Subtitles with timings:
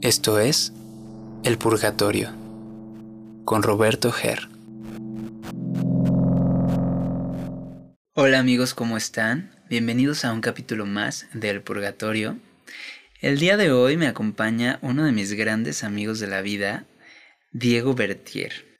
[0.00, 0.72] Esto es
[1.42, 2.32] El Purgatorio
[3.44, 4.48] con Roberto Ger.
[8.14, 9.50] Hola amigos, ¿cómo están?
[9.68, 12.38] Bienvenidos a un capítulo más de El Purgatorio.
[13.20, 16.84] El día de hoy me acompaña uno de mis grandes amigos de la vida,
[17.52, 18.78] Diego Bertier.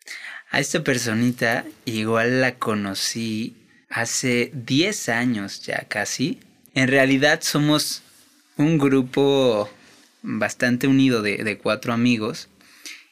[0.50, 6.41] A esta personita igual la conocí hace 10 años ya casi.
[6.75, 8.03] En realidad somos
[8.57, 9.71] un grupo
[10.22, 12.49] bastante unido de, cuatro amigos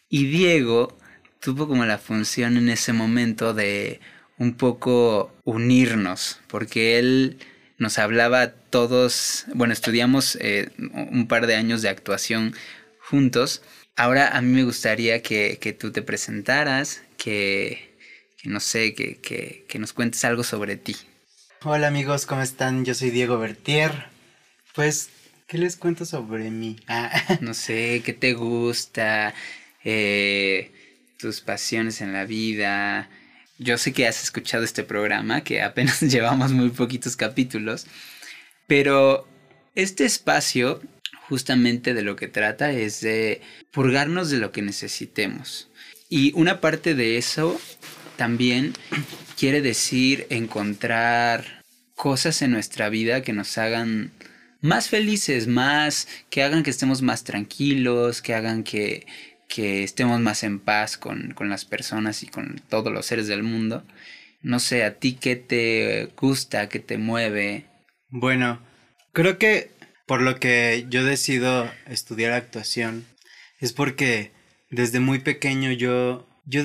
[0.09, 0.97] y Diego
[1.41, 4.00] tuvo como la función en ese momento de
[4.38, 7.38] un poco unirnos, porque él
[7.78, 12.55] nos hablaba todos, bueno, estudiamos eh, un par de años de actuación
[12.98, 13.62] juntos.
[13.97, 17.97] Ahora a mí me gustaría que, que tú te presentaras, que,
[18.36, 20.97] que no sé, que, que, nos cuentes algo sobre ti.
[21.65, 22.84] Hola amigos, ¿cómo están?
[22.84, 24.05] Yo soy Diego Bertier.
[24.74, 25.09] Pues,
[25.47, 26.77] ¿qué les cuento sobre mí?
[26.87, 27.10] Ah.
[27.41, 29.34] No sé, ¿qué te gusta?
[29.83, 30.70] Eh,
[31.19, 33.08] tus pasiones en la vida.
[33.58, 37.86] Yo sé que has escuchado este programa, que apenas llevamos muy poquitos capítulos,
[38.67, 39.27] pero
[39.75, 40.80] este espacio
[41.28, 43.41] justamente de lo que trata es de
[43.73, 45.70] purgarnos de lo que necesitemos.
[46.11, 47.58] Y una parte de eso
[48.17, 48.72] también
[49.39, 51.62] quiere decir encontrar
[51.95, 54.12] cosas en nuestra vida que nos hagan
[54.61, 59.06] más felices, más que hagan que estemos más tranquilos, que hagan que,
[59.48, 63.42] que estemos más en paz con, con las personas y con todos los seres del
[63.42, 63.84] mundo.
[64.42, 67.67] No sé, a ti qué te gusta, qué te mueve.
[68.08, 68.61] Bueno,
[69.12, 69.70] creo que
[70.06, 73.05] por lo que yo decido estudiar actuación
[73.58, 74.33] es porque
[74.70, 76.62] desde muy pequeño yo, yo,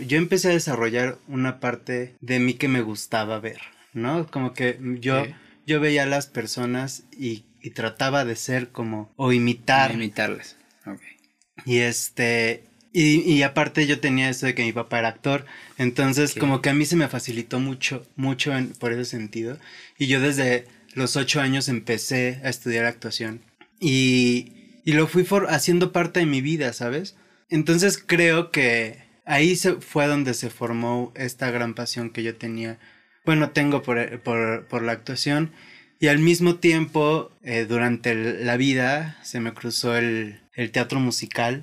[0.00, 3.60] yo empecé a desarrollar una parte de mí que me gustaba ver,
[3.92, 4.26] ¿no?
[4.26, 5.24] Como que yo,
[5.66, 9.92] yo veía a las personas y, y, trataba de ser como, o imitar.
[9.92, 10.56] imitarlas,
[10.86, 11.00] ok.
[11.64, 15.46] Y este, y, y, aparte yo tenía eso de que mi papá era actor,
[15.78, 19.56] entonces como que a mí se me facilitó mucho, mucho en, por ese sentido.
[19.98, 23.40] Y yo desde los ocho años empecé a estudiar actuación.
[23.78, 27.16] Y, y lo fui haciendo parte de mi vida, ¿sabes?
[27.48, 32.78] Entonces creo que ahí se fue donde se formó esta gran pasión que yo tenía,
[33.24, 35.52] bueno, tengo por, por, por la actuación.
[36.00, 41.62] Y al mismo tiempo, eh, durante la vida, se me cruzó el, el teatro musical.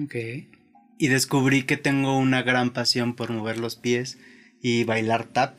[0.00, 0.14] Ok.
[0.98, 4.18] Y descubrí que tengo una gran pasión por mover los pies
[4.62, 5.58] y bailar tap.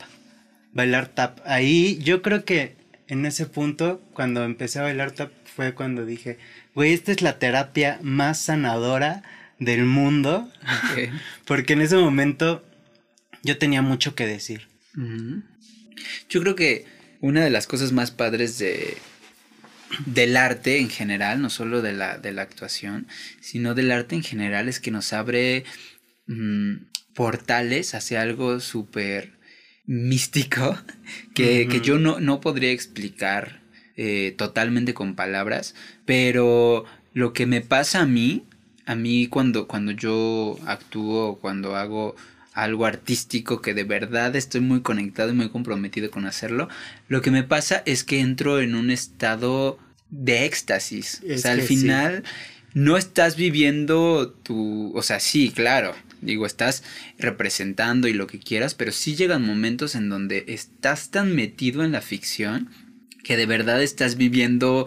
[0.72, 1.40] Bailar tap.
[1.44, 2.76] Ahí yo creo que
[3.06, 6.38] en ese punto, cuando empecé a bailar tap, fue cuando dije,
[6.74, 9.22] güey, esta es la terapia más sanadora
[9.64, 10.50] del mundo.
[11.44, 12.64] Porque en ese momento
[13.42, 14.68] yo tenía mucho que decir.
[16.28, 16.86] Yo creo que
[17.20, 18.98] una de las cosas más padres de,
[20.06, 23.06] del arte en general, no solo de la, de la actuación,
[23.40, 25.64] sino del arte en general, es que nos abre
[26.26, 26.74] mm,
[27.14, 29.32] portales hacia algo súper
[29.84, 30.78] místico
[31.34, 33.62] que, que yo no, no, podría explicar
[33.96, 35.74] eh, totalmente con palabras,
[36.06, 38.46] pero lo que me pasa a mí
[38.86, 42.16] a mí cuando, cuando yo actúo, cuando hago
[42.52, 46.68] algo artístico que de verdad estoy muy conectado y muy comprometido con hacerlo,
[47.08, 49.78] lo que me pasa es que entro en un estado
[50.10, 51.22] de éxtasis.
[51.28, 52.24] o sea, al final
[52.74, 56.82] no estás viviendo tu, o sea, sí, claro, digo, estás
[57.18, 61.92] representando y lo que quieras, pero sí llegan momentos en donde estás tan metido en
[61.92, 62.70] la ficción
[63.24, 64.86] que de verdad estás viviendo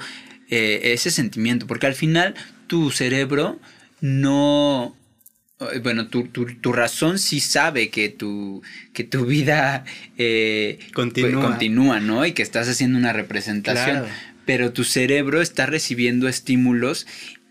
[0.50, 2.36] eh, ese sentimiento, porque al final
[2.68, 3.60] tu cerebro
[4.02, 4.96] no...
[5.60, 8.62] Eh, bueno, tu, tu, razón sí sabe que tu,
[8.94, 9.86] que tu vida
[10.18, 11.42] eh, continúa.
[11.42, 12.26] continúa, ¿no?
[12.26, 14.04] Y que estás haciendo una representación.
[14.46, 17.08] Pero tu cerebro está recibiendo estímulos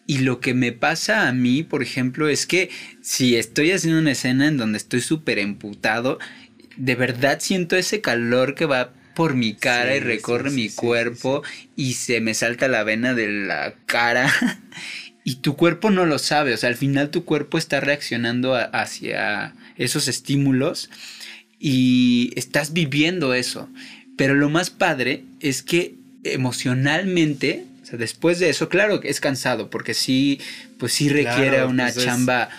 [0.06, 4.12] y lo que me pasa a mí, por ejemplo, es que si estoy haciendo una
[4.12, 6.18] escena en donde estoy súper emputado,
[6.76, 11.42] de verdad siento ese calor que va por mi cara y recorre mi cuerpo
[11.76, 14.30] y se me salta la vena de la cara
[15.24, 19.54] y tu cuerpo no lo sabe, o sea, al final tu cuerpo está reaccionando hacia
[19.76, 20.90] esos estímulos
[21.58, 23.68] y estás viviendo eso.
[24.18, 25.94] Pero lo más padre es que
[26.24, 30.40] emocionalmente, o sea, después de eso, claro que es cansado, porque sí,
[30.78, 32.50] pues sí requiere una pues chamba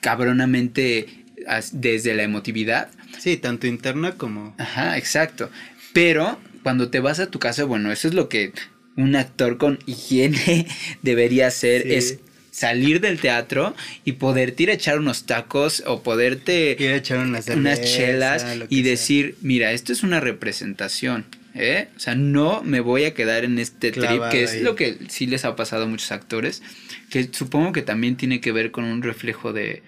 [0.00, 1.24] cabronamente
[1.72, 2.88] desde la emotividad.
[3.18, 4.54] Sí, tanto interna como...
[4.58, 5.50] Ajá, exacto.
[5.92, 8.52] Pero cuando te vas a tu casa, bueno, eso es lo que
[8.96, 10.66] un actor con higiene
[11.02, 12.18] debería hacer es
[12.50, 17.18] salir del teatro y poderte ir a echar unos tacos o poderte ir a echar
[17.18, 17.44] unas,
[17.82, 21.26] chelas y decir, mira, esto es una representación.
[21.54, 21.88] ¿eh?
[21.96, 25.26] O sea, no me voy a quedar en este trip, que es lo que sí
[25.26, 26.62] les ha pasado a muchos actores,
[27.10, 29.82] que supongo que también tiene que ver con un reflejo de,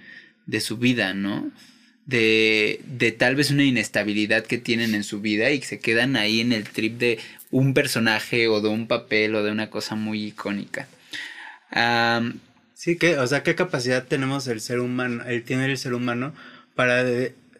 [0.44, 1.50] de su vida, ¿no?
[2.08, 6.16] De, de tal vez una inestabilidad que tienen en su vida y que se quedan
[6.16, 7.18] ahí en el trip de
[7.50, 10.88] un personaje o de un papel o de una cosa muy icónica.
[12.74, 16.34] sí, que, o sea, qué capacidad tenemos el ser humano, el tiene el ser humano
[16.74, 17.04] para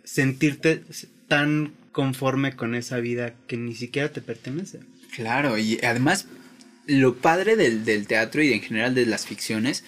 [0.05, 0.83] sentirte
[1.29, 4.81] tan conforme con esa vida que ni siquiera te pertenece.
[5.15, 6.27] Claro, y además
[6.87, 9.85] lo padre del, del teatro y en general de las ficciones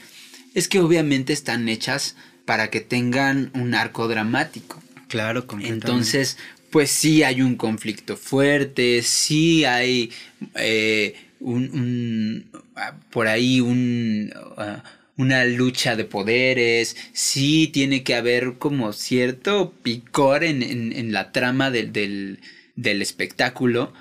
[0.54, 2.16] es que obviamente están hechas
[2.50, 4.82] para que tengan un arco dramático.
[5.06, 5.86] Claro, completamente.
[5.86, 6.36] Entonces,
[6.70, 10.10] pues sí hay un conflicto fuerte, sí hay
[10.56, 12.50] eh, un,
[13.10, 14.82] por ahí un, ah,
[15.16, 21.70] una lucha de poderes, sí tiene que haber como cierto picor en, en, la trama
[21.70, 22.40] del, del,
[22.74, 23.92] del espectáculo.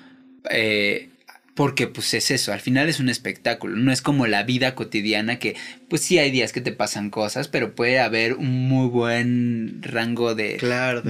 [0.50, 1.08] Eh,
[1.54, 5.38] porque pues es eso, al final es un espectáculo, no es como la vida cotidiana
[5.38, 5.56] que
[5.88, 10.34] pues sí hay días que te pasan cosas, pero puede haber un muy buen rango
[10.34, 10.58] de,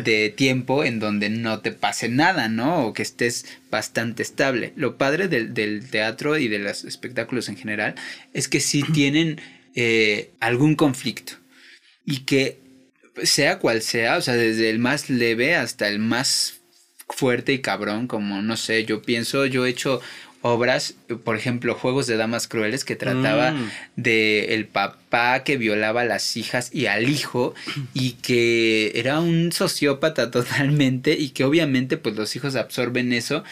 [0.02, 2.86] de tiempo en donde no te pase nada, ¿no?
[2.86, 4.72] O que estés bastante estable.
[4.76, 7.94] Lo padre del, del teatro y de los espectáculos en general
[8.32, 9.40] es que sí tienen
[9.74, 11.34] eh, algún conflicto
[12.04, 12.58] y que
[13.22, 16.60] sea cual sea, o sea, desde el más leve hasta el más
[17.08, 20.00] fuerte y cabrón, como no sé, yo pienso, yo he hecho
[20.42, 20.94] obras,
[21.24, 23.70] por ejemplo, Juegos de Damas Crueles, que trataba mm.
[23.96, 27.54] de el papá que violaba a las hijas y al hijo,
[27.92, 33.44] y que era un sociópata totalmente, y que obviamente pues los hijos absorben eso,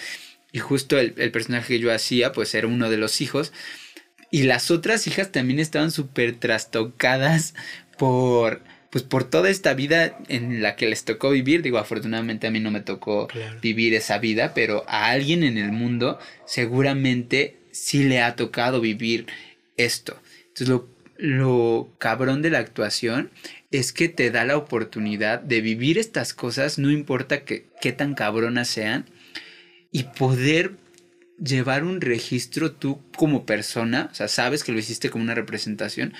[0.53, 3.53] y justo el, el personaje que yo hacía pues era uno de los hijos,
[4.31, 7.55] y las otras hijas también estaban súper trastocadas
[7.99, 12.51] por pues por toda esta vida en la que les tocó vivir, digo, afortunadamente a
[12.51, 13.29] mí no me tocó
[13.61, 19.27] vivir esa vida, pero a alguien en el mundo seguramente sí le ha tocado vivir
[19.77, 20.19] esto.
[20.49, 20.89] Entonces lo,
[21.19, 23.31] lo cabrón de la actuación
[23.71, 28.15] es que te da la oportunidad de vivir estas cosas, no importa que, qué tan
[28.15, 29.05] cabronas sean,
[29.93, 30.73] y poder
[31.39, 36.15] llevar un registro tú como persona, o sea, sabes que lo hiciste como una representación,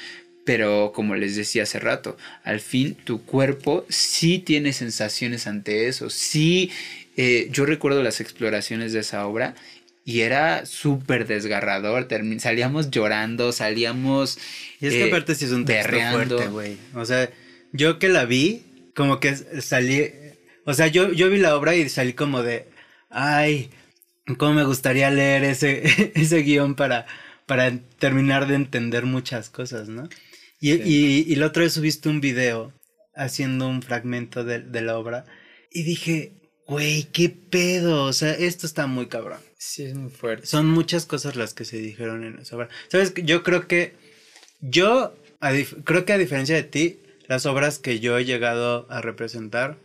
[0.49, 6.09] pero como les decía hace rato, al fin tu cuerpo sí tiene sensaciones ante eso.
[6.09, 6.71] Sí,
[7.19, 9.55] eh, yo recuerdo las exploraciones de esa obra
[10.07, 12.09] y era súper desgarrador.
[12.39, 14.39] salíamos llorando, salíamos.
[14.81, 16.79] Y es que eh, aparte sí es un texto fuerte, güey.
[16.95, 17.29] O sea,
[17.73, 18.63] yo que la vi,
[18.95, 20.11] como que salí.
[20.65, 22.65] O sea, yo, yo vi la obra y salí como de.
[23.11, 23.69] Ay,
[24.39, 25.83] cómo me gustaría leer ese,
[26.15, 27.05] ese guion para,
[27.45, 30.09] para terminar de entender muchas cosas, ¿no?
[30.61, 32.73] Y, y, la otra vez subiste un video
[33.15, 35.25] haciendo un fragmento de, de la obra
[35.71, 36.33] y dije,
[36.67, 39.39] güey, qué pedo, o sea, esto está muy cabrón.
[39.57, 40.47] Sí, es muy fuerte.
[40.47, 42.69] Son muchas cosas las que se dijeron en esa obra.
[42.89, 43.95] Sabes, yo creo que,
[44.61, 45.17] yo,
[45.85, 49.79] creo que a diferencia de ti, las obras que yo he llegado a representar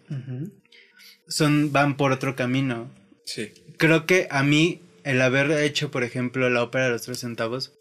[1.28, 2.92] son, van por otro camino.
[3.26, 3.52] Sí.
[3.78, 7.74] Creo que a mí, el haber hecho, por ejemplo, la ópera de los tres centavos,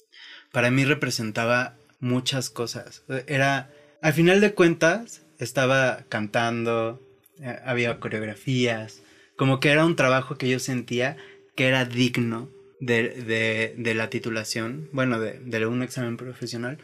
[0.52, 3.04] para mí representaba muchas cosas.
[3.26, 3.70] Era,
[4.02, 7.00] al final de cuentas, estaba cantando,
[7.40, 9.00] eh, había coreografías,
[9.36, 11.16] como que era un trabajo que yo sentía
[11.56, 12.50] que era digno
[12.80, 16.78] de, de, la titulación, bueno, de, de, un examen profesional.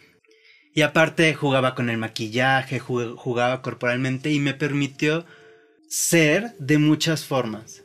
[0.73, 5.26] Y aparte jugaba con el maquillaje, jugaba corporalmente y me permitió
[5.88, 7.83] ser de muchas formas,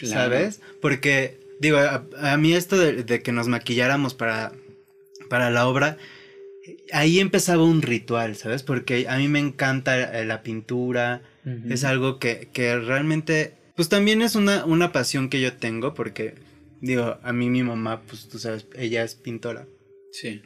[0.00, 0.60] ¿sabes?
[0.80, 4.52] Porque, digo, a, mí esto de, de, que nos maquilláramos para,
[5.28, 5.96] para la obra,
[6.92, 8.62] ahí empezaba un ritual, ¿sabes?
[8.62, 11.22] Porque a mí me encanta la pintura,
[11.68, 16.34] es algo que, que, realmente, pues también es una, una pasión que yo tengo, porque,
[16.80, 19.66] digo, a mí mi mamá, pues tú sabes, ella es pintora.
[20.12, 20.42] Sí.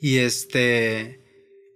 [0.00, 1.20] Y este,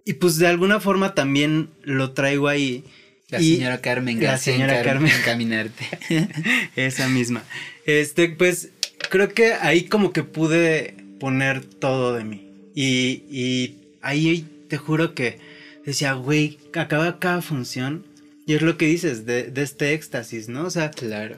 [0.05, 2.85] y pues de alguna forma también lo traigo ahí.
[3.29, 5.13] La señora Carmen La señora Carmen.
[5.25, 5.85] Caminarte.
[6.77, 7.45] Esa misma.
[7.87, 8.71] Este, pues
[9.09, 12.51] creo que ahí como que pude poner todo de mí.
[12.75, 15.39] Y, y ahí te juro que
[15.85, 18.05] decía, güey, acaba cada función
[18.47, 20.65] y es lo que dices de, este éxtasis, ¿no?
[20.65, 21.37] O sea, claro.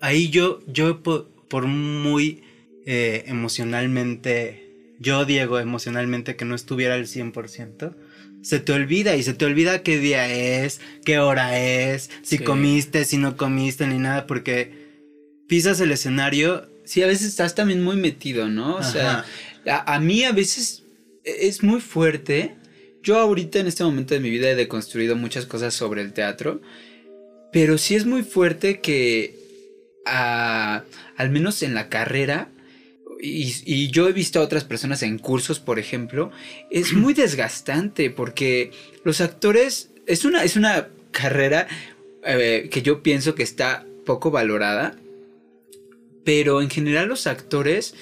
[0.00, 2.42] Ahí yo, yo por, muy
[2.86, 7.94] eh, emocionalmente, yo Diego, emocionalmente que no estuviera al 100%,
[8.42, 13.04] se te olvida y se te olvida qué día es, qué hora es, si comiste,
[13.04, 14.86] si no comiste, ni nada, porque
[15.48, 16.68] pisas el escenario.
[16.84, 18.76] Sí, a veces estás también muy metido, ¿no?
[18.76, 19.24] O sea,
[19.66, 20.84] a, mí a veces
[21.26, 22.54] es muy fuerte.
[23.02, 26.60] Yo ahorita en este momento de mi vida he deconstruido muchas cosas sobre el teatro,
[27.52, 29.34] pero sí es muy fuerte que
[30.04, 32.48] al menos en la carrera,
[33.20, 36.30] y, yo he visto a otras personas en cursos, por ejemplo,
[36.70, 38.70] es muy desgastante porque
[39.04, 41.66] los actores, es una, es una carrera
[42.24, 44.96] eh, que yo pienso que está poco valorada,
[46.24, 47.94] pero en general los actores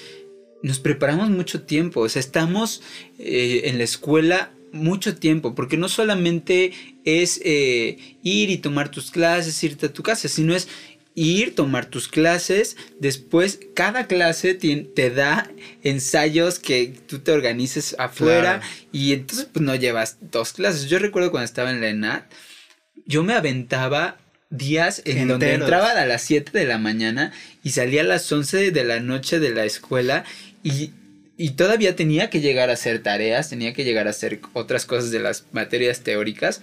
[0.65, 2.81] nos preparamos mucho tiempo, o sea, estamos
[3.19, 6.71] eh, en la escuela mucho tiempo, porque no solamente
[7.05, 10.67] es eh, ir y tomar tus clases, irte a tu casa, sino es
[11.13, 15.51] ir, tomar tus clases, después cada clase te, da
[15.83, 20.89] ensayos que tú te organices afuera y entonces pues no llevas dos clases.
[20.89, 22.31] Yo recuerdo cuando estaba en la ENAT,
[23.05, 24.17] yo me aventaba
[24.49, 27.31] días en donde entraba a las 7 de la mañana
[27.63, 30.23] y salía a las 11 de la noche de la escuela
[30.65, 30.91] y,
[31.37, 35.11] y todavía tenía que llegar a hacer tareas, tenía que llegar a hacer otras cosas
[35.11, 36.61] de las materias teóricas.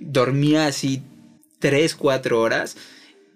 [0.00, 1.02] Dormía así
[1.60, 2.76] 3, 4 horas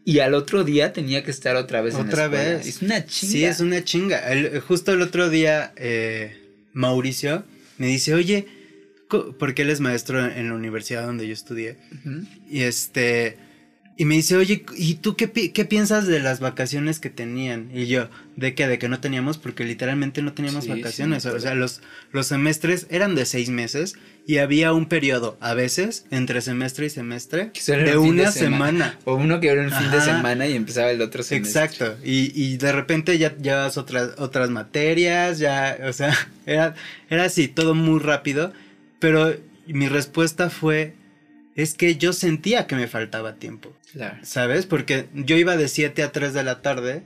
[0.05, 2.67] y al otro día tenía que estar otra vez otra en la vez.
[2.67, 3.33] Es una chinga.
[3.33, 4.21] Sí, es una chinga.
[4.67, 6.37] justo el otro día, eh,
[6.73, 7.45] Mauricio
[7.79, 8.49] me dice, oye,
[9.39, 11.77] porque él es maestro en la universidad donde yo estudié.
[12.51, 13.37] Y este
[14.01, 17.71] y me dice, oye, ¿y tú qué, qué, piensas de las vacaciones que tenían?
[17.71, 18.67] Y yo, ¿de qué?
[18.67, 21.27] De que no teníamos, porque literalmente no teníamos vacaciones.
[21.27, 26.07] o sea, los, los semestres eran de seis meses y había un periodo, a veces,
[26.11, 28.99] entre semestre y semestre, de una semana.
[29.05, 31.63] O uno que era un fin de semana y empezaba el otro semestre.
[31.63, 31.99] Exacto.
[32.03, 36.17] Y, y de repente ya llevas otras, otras materias, ya, o sea,
[36.47, 36.75] era,
[37.11, 38.55] era así, todo muy rápido.
[38.99, 40.95] Pero mi respuesta fue,
[41.57, 43.77] es que yo sentía que me faltaba tiempo.
[44.23, 44.67] ¿Sabes?
[44.67, 47.03] Porque yo iba de 7 a 3 de la tarde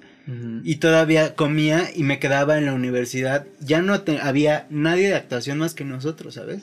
[0.64, 3.46] y todavía comía y me quedaba en la universidad.
[3.60, 6.62] Ya no había nadie de actuación más que nosotros, ¿sabes?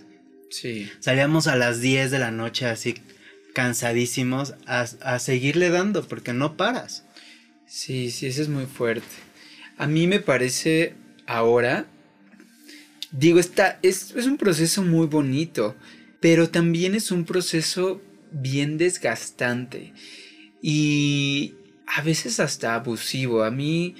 [0.50, 0.92] Sí.
[1.00, 2.96] Salíamos a las 10 de la noche así
[3.54, 7.04] cansadísimos a, a seguirle dando porque no paras.
[7.68, 9.08] Sí, sí, eso es muy fuerte.
[9.78, 10.94] A mí me parece
[11.26, 11.86] ahora,
[13.12, 15.76] digo, está, es, es un proceso muy bonito,
[16.22, 18.00] pero también es un proceso
[18.32, 19.92] bien desgastante
[20.62, 21.56] y
[21.88, 23.44] a veces hasta abusivo.
[23.44, 23.96] A mí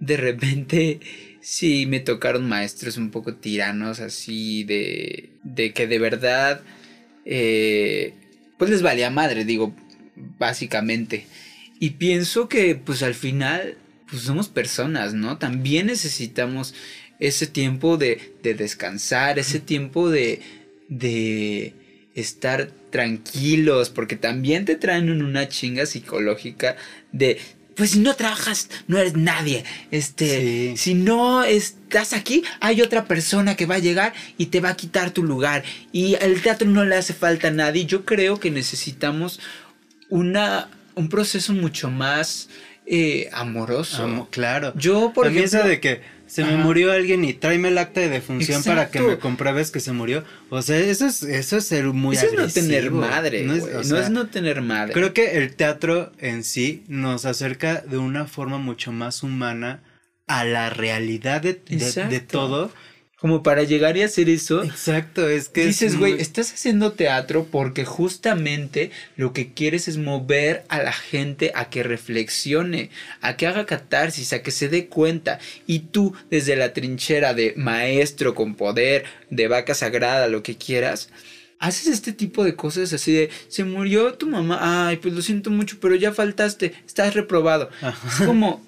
[0.00, 1.00] de repente
[1.42, 6.62] sí me tocaron maestros un poco tiranos así de, de que de verdad
[7.26, 8.14] eh,
[8.56, 9.74] pues les valía madre, digo,
[10.38, 11.26] básicamente.
[11.80, 13.76] Y pienso que pues al final
[14.08, 15.38] pues somos personas, ¿no?
[15.38, 16.72] También necesitamos
[17.18, 20.40] ese tiempo de, de descansar, ese tiempo de,
[20.88, 21.74] de
[22.14, 26.76] estar tranquilos, porque también te traen una chinga psicológica
[27.12, 27.38] de
[27.74, 29.64] pues si no trabajas, no eres nadie.
[29.90, 34.70] Este, si no estás aquí, hay otra persona que va a llegar y te va
[34.70, 35.64] a quitar tu lugar.
[35.92, 37.84] Y el teatro no le hace falta a nadie.
[37.84, 39.40] Yo creo que necesitamos
[40.08, 42.48] una, un proceso mucho más
[42.86, 44.28] eh, amoroso.
[44.30, 44.72] claro.
[44.76, 45.66] Yo, por ejemplo.
[45.66, 49.18] de que se me murió alguien y tráeme el acta de defunción para que me
[49.18, 50.24] compruebes que se murió.
[50.50, 53.88] O sea, eso es, eso es ser muy Eso es no tener madre, no es,
[53.88, 54.92] no es, no tener madre.
[54.92, 59.82] Creo que el teatro en sí nos acerca de una forma mucho más humana
[60.26, 62.70] a la realidad de, de todo
[63.24, 64.62] como para llegar y hacer eso.
[64.62, 65.64] Exacto, es que.
[65.64, 71.50] Dices, güey, estás haciendo teatro porque justamente lo que quieres es mover a la gente
[71.54, 72.90] a que reflexione,
[73.22, 75.38] a que haga catarsis, a que se dé cuenta.
[75.66, 81.08] Y tú, desde la trinchera de maestro con poder, de vaca sagrada, lo que quieras,
[81.60, 85.48] haces este tipo de cosas así de, se murió tu mamá, ay, pues lo siento
[85.48, 87.70] mucho, pero ya faltaste, estás reprobado.
[87.80, 88.62] Es como,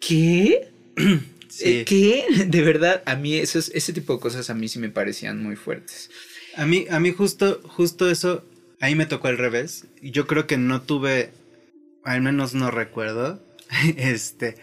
[0.00, 0.68] ¿qué?
[1.60, 2.24] Eh, ¿Qué?
[2.46, 5.56] De verdad, a mí esos, ese tipo de cosas a mí sí me parecían muy
[5.56, 6.10] fuertes.
[6.56, 8.44] A mí, a mí justo, justo eso,
[8.80, 9.86] ahí me tocó al revés.
[10.02, 11.30] Yo creo que no tuve,
[12.04, 13.42] al menos no recuerdo,
[13.96, 14.56] este,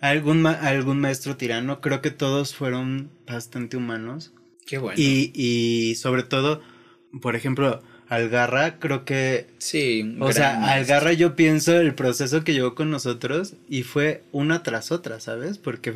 [0.00, 1.80] algún, algún maestro tirano.
[1.80, 4.32] Creo que todos fueron bastante humanos.
[4.66, 5.00] Qué bueno.
[5.00, 6.62] Y, y sobre todo,
[7.20, 9.46] por ejemplo, Algarra, creo que.
[9.58, 14.64] Sí, o sea, Algarra yo pienso el proceso que llevó con nosotros y fue una
[14.64, 15.58] tras otra, ¿sabes?
[15.58, 15.94] Porque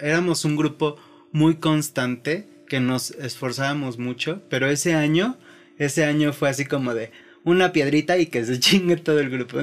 [0.00, 0.96] éramos un grupo
[1.32, 5.38] muy constante que nos esforzábamos mucho, pero ese año,
[5.78, 7.12] ese año fue así como de
[7.44, 9.58] una piedrita y que se chingue todo el grupo,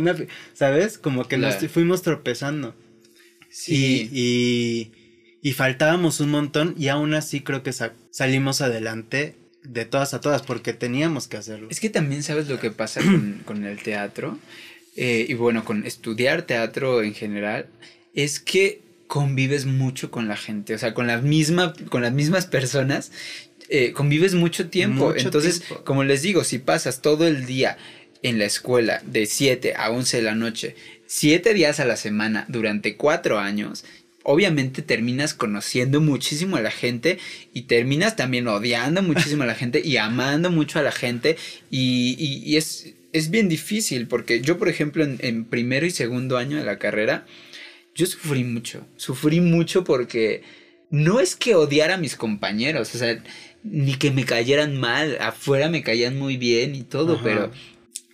[0.54, 0.98] ¿sabes?
[0.98, 2.74] Como que nos fuimos tropezando.
[3.52, 4.10] Sí.
[4.12, 4.92] Y,
[5.48, 7.74] y, faltábamos un montón y aún así creo que
[8.10, 9.36] salimos adelante
[9.68, 11.68] de todas a todas, porque teníamos que hacerlo.
[11.70, 13.02] Es que también sabes lo que pasa
[13.46, 14.38] con, el teatro,
[14.96, 17.68] eh, y bueno, con estudiar teatro en general,
[18.14, 22.46] es que convives mucho con la gente, o sea, con, la misma, con las mismas
[22.46, 23.12] personas,
[23.70, 25.14] eh, convives mucho tiempo.
[25.16, 27.78] Entonces, como les digo, si pasas todo el día
[28.22, 30.76] en la escuela de 7 a 11 de la noche,
[31.08, 33.86] 7 días a la semana durante 4 años,
[34.26, 37.20] obviamente terminas conociendo muchísimo a la gente
[37.54, 41.38] y terminas también odiando muchísimo a la gente y amando mucho a la gente
[41.70, 46.58] y, es, es, bien difícil porque yo, por ejemplo, en, en primero y segundo año
[46.58, 47.28] de la carrera,
[47.94, 50.42] yo sufrí mucho, sufrí mucho porque
[50.90, 53.22] no es que odiara a mis compañeros, o sea,
[53.64, 57.52] ni que me cayeran mal, afuera me caían muy bien y todo, pero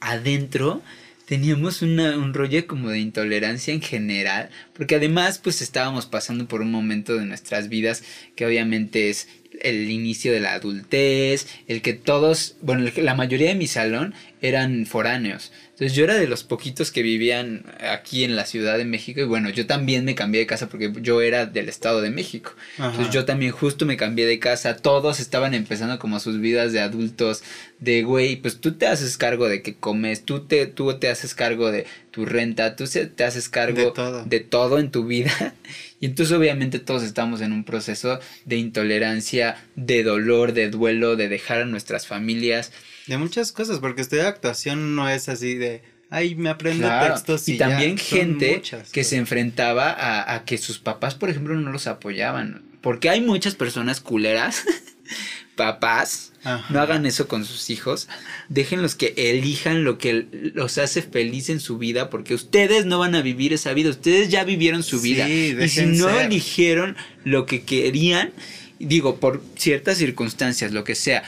[0.02, 0.82] adentro
[1.32, 6.70] teníamos un rollo como de intolerancia en general, porque además pues estábamos pasando por un
[6.70, 8.04] momento de nuestras vidas
[8.36, 9.30] que obviamente es
[9.62, 14.86] el inicio de la adultez, el que todos, bueno, la mayoría de mi salón eran
[14.86, 15.54] foráneos.
[15.82, 19.24] Entonces yo era de los poquitos que vivían aquí en la Ciudad de México y
[19.24, 22.54] bueno, yo también me cambié de casa porque yo era del Estado de México.
[22.78, 26.82] Entonces yo también justo me cambié de casa, todos estaban empezando como sus vidas de
[26.82, 27.42] adultos,
[27.80, 31.34] de güey, pues tú te haces cargo de que comes, tú te, tú te haces
[31.34, 34.24] cargo de tu renta, tú te haces cargo de todo.
[34.24, 35.56] de todo en tu vida.
[36.00, 41.30] Y entonces obviamente todos estamos en un proceso de intolerancia, de dolor, de duelo, de
[41.30, 42.72] dejar a nuestras familias.
[43.08, 47.50] De muchas cosas, porque estudiar actuación no es así de, ay, me aprendo textos.
[47.50, 51.88] Y, también gente que se enfrentaba a, a, que sus papás, por ejemplo, no los
[51.88, 52.64] apoyaban.
[52.82, 54.64] Porque hay muchas personas culeras,
[55.56, 56.34] papás,
[56.70, 58.08] no hagan eso con sus hijos.
[58.50, 63.16] Déjenlos que elijan lo que los hace feliz en su vida, porque ustedes no van
[63.16, 63.90] a vivir esa vida.
[63.90, 65.30] Ustedes ya vivieron su vida.
[65.30, 68.32] Y si no eligieron lo que querían,
[68.80, 71.24] digo, por ciertas circunstancias, lo que sea,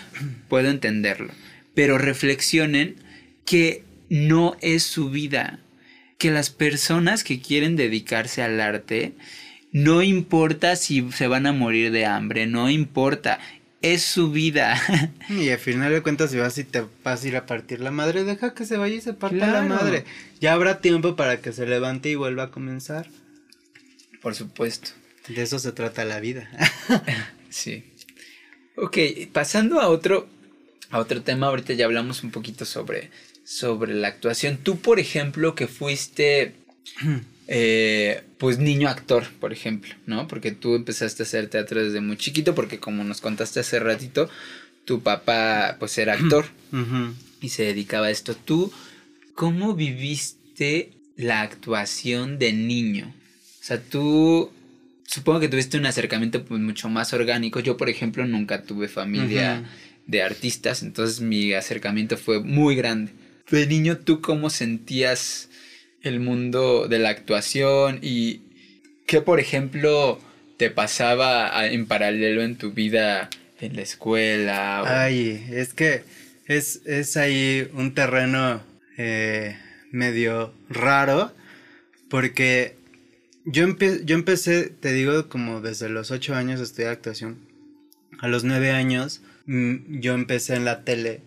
[0.50, 1.34] puedo entenderlo
[1.74, 2.96] pero reflexionen
[3.46, 5.60] que no es su vida,
[6.18, 9.13] que las personas que quieren dedicarse al arte,
[9.72, 13.39] no importa si se van a morir de hambre, no importa,
[13.82, 14.80] es su vida.
[15.30, 17.92] Y al final de cuentas, si vas y te vas a ir a partir la
[17.92, 20.06] madre, deja que se vaya y se parta la madre.
[20.39, 23.08] Ya habrá tiempo para que se levante y vuelva a comenzar.
[24.22, 24.92] Por supuesto.
[25.27, 26.50] De eso se trata la vida.
[27.50, 27.84] sí.
[28.75, 28.98] Ok,
[29.32, 30.28] pasando a otro,
[30.93, 33.10] a otro tema, ahorita ya hablamos un poquito sobre,
[33.43, 34.58] sobre la actuación.
[34.58, 36.53] Tú, por ejemplo, que fuiste,
[37.47, 40.27] eh, pues, niño actor, por ejemplo, ¿no?
[40.27, 44.29] Porque tú empezaste a hacer teatro desde muy chiquito, porque como nos contaste hace ratito,
[44.86, 46.45] tu papá, pues, era actor
[47.41, 48.36] y se dedicaba a esto.
[48.36, 48.71] ¿Tú
[49.34, 53.12] cómo viviste la actuación de niño?
[53.62, 54.51] O sea, tú
[55.08, 57.60] supongo que tuviste un acercamiento pues, mucho más orgánico.
[57.62, 59.63] Yo, por ejemplo, nunca tuve familia
[60.08, 63.12] de artistas, entonces mi acercamiento fue muy grande.
[63.50, 65.50] De niño, ¿tú cómo sentías
[66.02, 68.42] el mundo de la actuación y
[69.06, 70.20] qué, por ejemplo,
[70.58, 75.04] te pasaba en paralelo en tu vida en la escuela?
[75.04, 76.04] Ay, es que
[76.48, 78.62] es, es ahí un terreno
[78.98, 79.58] eh,
[79.92, 81.34] medio raro
[82.10, 82.76] porque
[83.46, 87.39] yo, yo empecé, te digo, como desde los ocho años a estudiar actuación.
[88.20, 91.21] A los nueve años yo empecé en la tele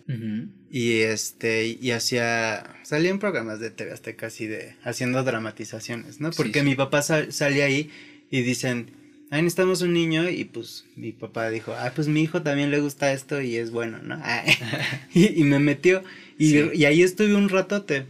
[0.71, 6.31] y este y hacía salía en programas de TV hasta casi de haciendo dramatizaciones, ¿no?
[6.31, 7.91] Porque mi papá salía ahí
[8.31, 8.91] y dicen,
[9.29, 12.79] ahí necesitamos un niño y pues mi papá dijo, ah, pues mi hijo también le
[12.79, 14.19] gusta esto y es bueno, ¿no?
[15.13, 16.03] y, me metió
[16.37, 18.05] y, y, ahí estuve un ratote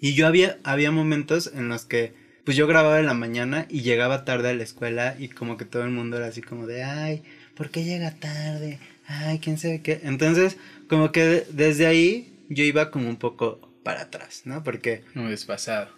[0.00, 2.12] y yo había, había momentos en los que
[2.44, 5.64] pues yo grababa en la mañana y llegaba tarde a la escuela y como que
[5.64, 7.22] todo el mundo era así como de, ay,
[7.54, 8.78] ¿por qué llega tarde?
[9.12, 10.00] Ay, quién sabe qué.
[10.02, 10.56] Entonces,
[10.88, 14.62] como que desde ahí yo iba como un poco para atrás, ¿no?
[14.62, 15.02] Porque...
[15.14, 15.88] Muy despasado.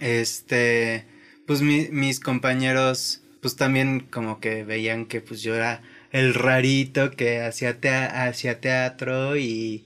[0.00, 1.04] Este,
[1.46, 5.82] pues mis compañeros, pues también como que veían que pues yo era
[6.12, 7.78] el rarito que hacía,
[8.26, 9.84] hacía teatro y,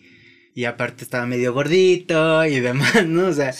[0.54, 3.28] y aparte estaba medio gordito y demás, ¿no?
[3.28, 3.54] O sea,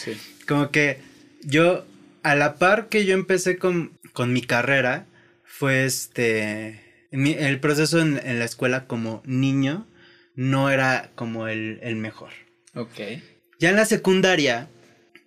[0.47, 0.99] como que
[1.43, 1.87] yo,
[2.23, 5.07] a la par que yo empecé con, con mi carrera,
[5.45, 6.86] fue este
[7.25, 9.87] el proceso en, la escuela como niño
[10.35, 12.31] no era como el, mejor.
[12.75, 13.01] Ok.
[13.59, 14.69] Ya en la secundaria,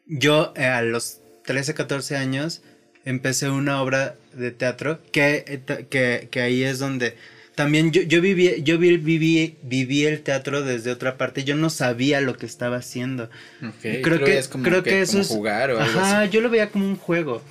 [0.05, 2.61] yo eh, a los 13, 14 años
[3.05, 7.15] empecé una obra de teatro que, eh, que, ahí es donde
[7.55, 11.43] también yo, yo, viví, yo viví, viví, el teatro desde otra parte.
[11.43, 13.29] Yo no sabía lo que estaba haciendo.
[13.77, 14.01] Okay.
[14.01, 16.69] Creo, que, es como creo que, eso es, jugar o algo ajá, yo lo veía
[16.69, 17.41] como un juego.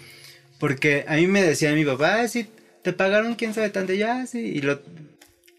[0.58, 2.48] Porque a mí me decía mi papá, ah, sí,
[2.82, 4.80] te pagaron quién sabe tanto, ya, sí, y lo,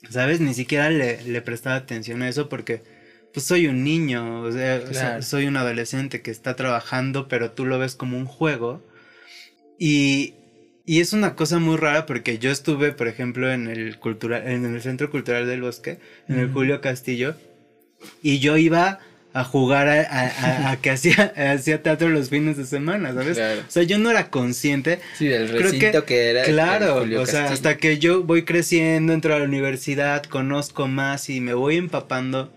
[0.09, 0.39] ¿sabes?
[0.39, 2.81] Ni siquiera le, le prestaba atención a eso porque,
[3.33, 7.79] pues soy un niño, o sea, soy un adolescente que está trabajando, pero tú lo
[7.79, 8.83] ves como un juego.
[9.77, 10.33] Y,
[10.85, 14.65] y es una cosa muy rara porque yo estuve, por ejemplo, en el, cultural, en
[14.65, 17.35] el Centro Cultural del Bosque, en el Julio Castillo,
[18.21, 18.99] y yo iba
[19.39, 23.39] a a jugar a, que hacía, hacía teatro los fines de semana, ¿sabes?
[23.67, 24.99] O sea, yo no era consciente.
[25.17, 26.43] Sí, del recinto que, era.
[26.43, 31.39] Claro, o sea, hasta que yo voy creciendo, entro a la universidad, conozco más y
[31.39, 32.51] me voy empapando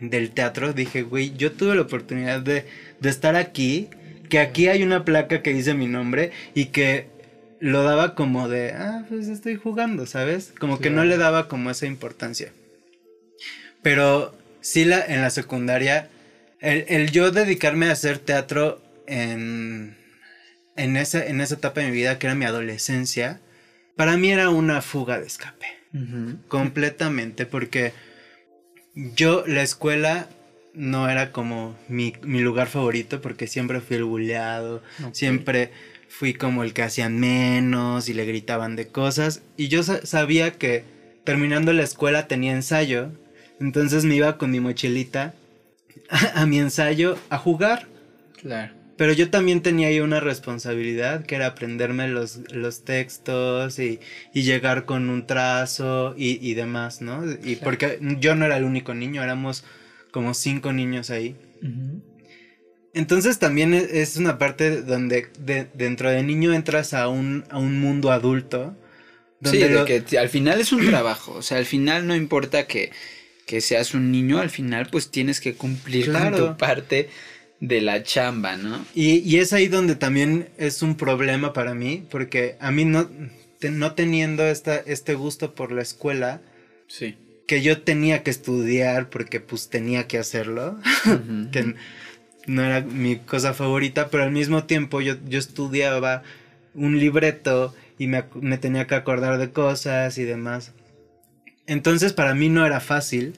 [0.00, 2.64] del teatro, dije, güey, yo tuve la oportunidad de,
[2.98, 3.88] de estar aquí,
[4.28, 7.06] que aquí hay una placa que dice mi nombre y que
[7.60, 10.52] lo daba como de, ah, pues estoy jugando, ¿sabes?
[10.58, 12.52] Como que no le daba como esa importancia.
[13.82, 16.08] Pero sí la, en la secundaria,
[16.60, 19.96] el, yo dedicarme a hacer teatro en,
[20.76, 23.40] en, esa, en esa etapa de mi vida, que era mi adolescencia,
[23.96, 25.66] para mí era una fuga de escape.
[26.46, 27.92] Completamente, porque
[28.94, 30.28] yo la escuela
[30.72, 35.72] no era como mi, lugar favorito, porque siempre fui el buleado, siempre
[36.08, 39.42] fui como el que hacían menos y le gritaban de cosas.
[39.56, 40.84] Y yo sabía que
[41.24, 43.10] terminando la escuela tenía ensayo
[43.60, 45.34] entonces me iba con mi mochilita
[46.34, 47.86] a, mi ensayo a jugar.
[48.40, 48.72] Claro.
[48.96, 53.98] Pero yo también tenía ahí una responsabilidad que era aprenderme los, los textos y,
[54.34, 57.24] llegar con un trazo y, demás, ¿no?
[57.42, 59.64] Y porque yo no era el único niño, éramos
[60.10, 61.34] como cinco niños ahí.
[62.92, 65.28] Entonces también e, es una parte donde
[65.72, 68.76] dentro de niño entras a un, a un mundo adulto.
[69.42, 72.92] sí, de que al final es un trabajo, o sea, al final no importa que
[73.50, 77.08] que seas un niño, al final pues tienes que cumplir con tu parte
[77.58, 78.86] de la chamba, ¿no?
[78.94, 83.10] Y, es ahí donde también es un problema para mí, porque a mí no,
[83.60, 86.40] no teniendo esta, este gusto por la escuela,
[86.86, 87.16] sí.
[87.48, 90.78] que yo tenía que estudiar porque pues tenía que hacerlo,
[91.50, 91.74] que
[92.46, 96.22] no era mi cosa favorita, pero al mismo tiempo yo, yo estudiaba
[96.74, 100.72] un libreto y me, me tenía que acordar de cosas y demás.
[101.70, 103.34] Entonces para mí no era fácil,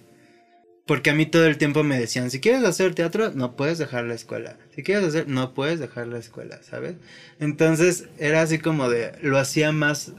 [0.86, 4.04] porque a mí todo el tiempo me decían, si quieres hacer teatro, no puedes dejar
[4.04, 4.56] la escuela.
[4.74, 6.94] Si quieres hacer, no puedes dejar la escuela, ¿sabes?
[7.40, 10.12] Entonces era así como de, lo hacía más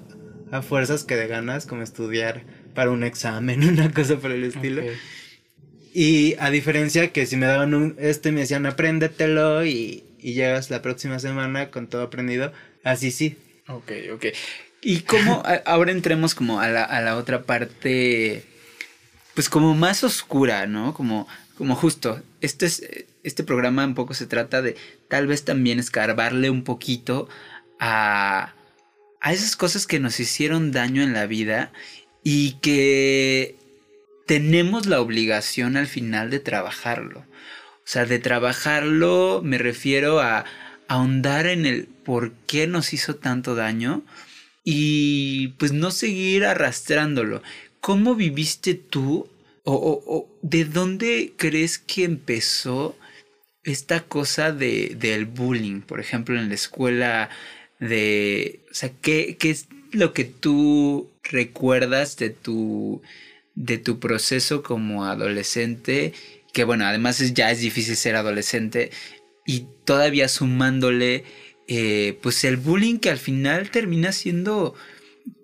[0.51, 2.43] a fuerzas que de ganas, como estudiar
[2.75, 4.83] para un examen, una cosa por el estilo.
[5.91, 10.69] Y a diferencia que si me daban un, este me decían, apréndetelo y, y llegas
[10.69, 13.37] la próxima semana con todo aprendido, así sí.
[13.67, 14.25] Ok, ok.
[14.83, 18.43] Y cómo, ahora entremos como a la, a la otra parte,
[19.33, 20.93] pues como más oscura, ¿no?
[20.93, 22.83] Como, como justo, este, es,
[23.23, 24.75] este programa un poco se trata de
[25.07, 27.29] tal vez también escarbarle un poquito
[27.79, 28.53] a,
[29.21, 31.71] a esas cosas que nos hicieron daño en la vida
[32.23, 33.55] y que
[34.25, 37.19] tenemos la obligación al final de trabajarlo.
[37.19, 40.45] O sea, de trabajarlo me refiero a
[40.87, 44.03] ahondar en el por qué nos hizo tanto daño
[44.63, 47.41] y pues no seguir arrastrándolo.
[47.79, 49.29] ¿Cómo viviste tú
[49.65, 52.97] o, de dónde crees que empezó
[53.63, 55.81] esta cosa de, del bullying?
[55.81, 57.29] Por ejemplo, en la escuela
[57.79, 58.61] de...
[58.71, 63.01] O sea, ¿qué, qué es lo que tú recuerdas de tu,
[63.55, 66.13] de tu proceso como adolescente?
[66.53, 68.91] Que bueno, además ya es difícil ser adolescente
[69.45, 71.25] y todavía sumándole
[71.67, 74.75] eh, pues el bullying que al final termina siendo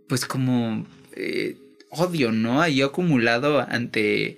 [0.07, 1.55] pues como eh,
[1.89, 2.61] odio, ¿no?
[2.61, 4.37] Ahí acumulado ante...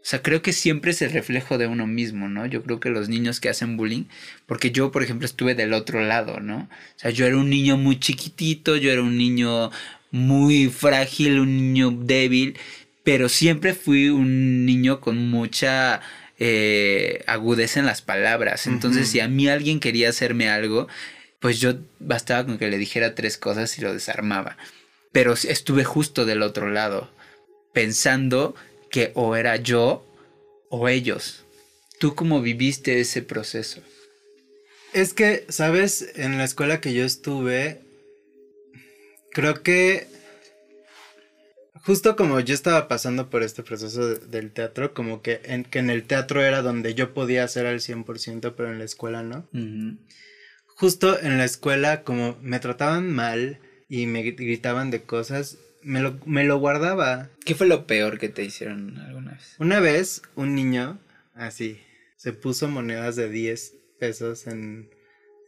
[0.00, 2.46] O sea, creo que siempre es el reflejo de uno mismo, ¿no?
[2.46, 4.04] Yo creo que los niños que hacen bullying,
[4.46, 6.60] porque yo, por ejemplo, estuve del otro lado, ¿no?
[6.96, 9.70] O sea, yo era un niño muy chiquitito, yo era un niño
[10.10, 12.56] muy frágil, un niño débil,
[13.04, 16.00] pero siempre fui un niño con mucha
[16.38, 18.66] eh, agudeza en las palabras.
[18.66, 20.88] Entonces, si a mí alguien quería hacerme algo,
[21.40, 24.56] pues yo bastaba con que le dijera tres cosas y lo desarmaba.
[25.12, 27.10] Pero estuve justo del otro lado,
[27.72, 28.54] pensando
[28.90, 30.06] que o era yo
[30.70, 31.44] o ellos.
[31.98, 33.82] ¿Tú cómo viviste ese proceso?
[34.92, 37.80] Es que, sabes, en la escuela que yo estuve,
[39.32, 40.06] creo que
[41.88, 45.90] justo como yo estaba pasando por este proceso del teatro, como que en, que en
[45.90, 49.48] el teatro era donde yo podía hacer al 100%, pero en la escuela no
[50.78, 56.20] justo en la escuela, como me trataban mal y me gritaban de cosas, me lo,
[56.24, 57.30] me lo guardaba.
[57.44, 59.56] ¿Qué fue lo peor que te hicieron alguna vez?
[59.58, 61.00] Una vez, un niño,
[61.34, 61.80] así,
[62.16, 64.88] se puso monedas de 10 pesos en,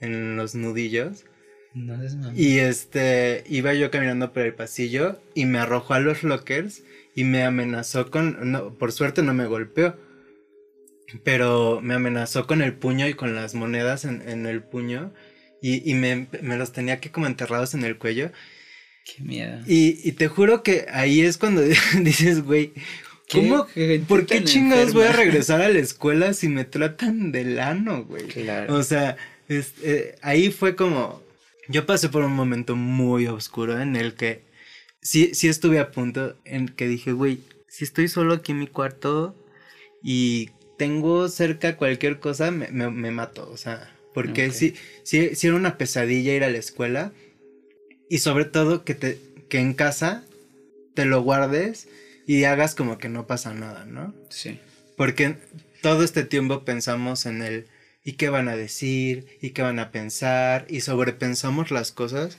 [0.01, 1.25] en los nudillos.
[1.73, 1.97] No
[2.35, 6.83] y este, iba yo caminando por el pasillo y me arrojó a los lockers
[7.15, 9.97] y me amenazó con, no, por suerte no me golpeó,
[11.23, 15.13] pero me amenazó con el puño y con las monedas en, el puño
[15.63, 18.33] y, me, los tenía que como enterrados en el cuello.
[19.05, 19.61] Qué miedo.
[19.67, 21.63] Y, te juro que ahí es cuando
[22.03, 22.73] dices, güey,
[23.31, 23.69] ¿Cómo?
[24.09, 28.27] ¿Por qué chingados voy a regresar a la escuela si me tratan de lano, güey?
[28.27, 28.75] Claro.
[28.75, 29.17] O sea,
[29.49, 31.23] eh, ahí fue como.
[31.71, 34.43] Yo pasé por un momento muy oscuro en el que
[35.03, 38.67] sí, sí estuve a punto en que dije, güey, si estoy solo aquí en mi
[38.67, 39.37] cuarto
[40.03, 43.49] y tengo cerca cualquier cosa, me, me, mato.
[43.53, 47.13] O sea, porque sí, sí, sí era una pesadilla ir a la escuela.
[48.09, 50.25] Y sobre todo que, te, que en casa
[50.95, 51.87] te lo guardes
[52.27, 54.13] y hagas como que no pasa nada, ¿no?
[54.29, 54.59] Sí.
[54.97, 55.37] Porque
[55.83, 57.67] todo este tiempo pensamos en el
[58.05, 62.39] y qué van a decir y qué van a pensar y sobrepensamos las cosas.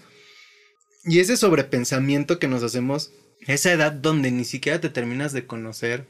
[1.04, 3.12] Y ese sobrepensamiento que nos hacemos,
[3.48, 6.06] esa edad donde ni siquiera te terminas de conocer,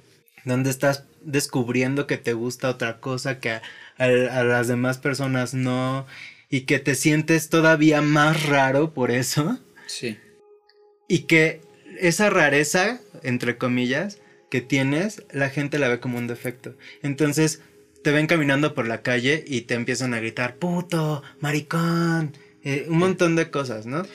[0.46, 3.62] donde estás descubriendo que te gusta otra cosa que a,
[3.98, 6.06] a las demás personas no,
[6.50, 9.60] y que te sientes todavía más raro por eso.
[9.88, 10.18] Sí.
[11.08, 11.62] Y que
[12.00, 16.76] esa rareza, entre comillas, que tienes, la gente la ve como un defecto.
[17.02, 17.62] Entonces,
[18.04, 22.98] te ven caminando por la calle y te empiezan a gritar, puto, maricón, eh, un
[22.98, 24.06] montón de cosas, ¿no?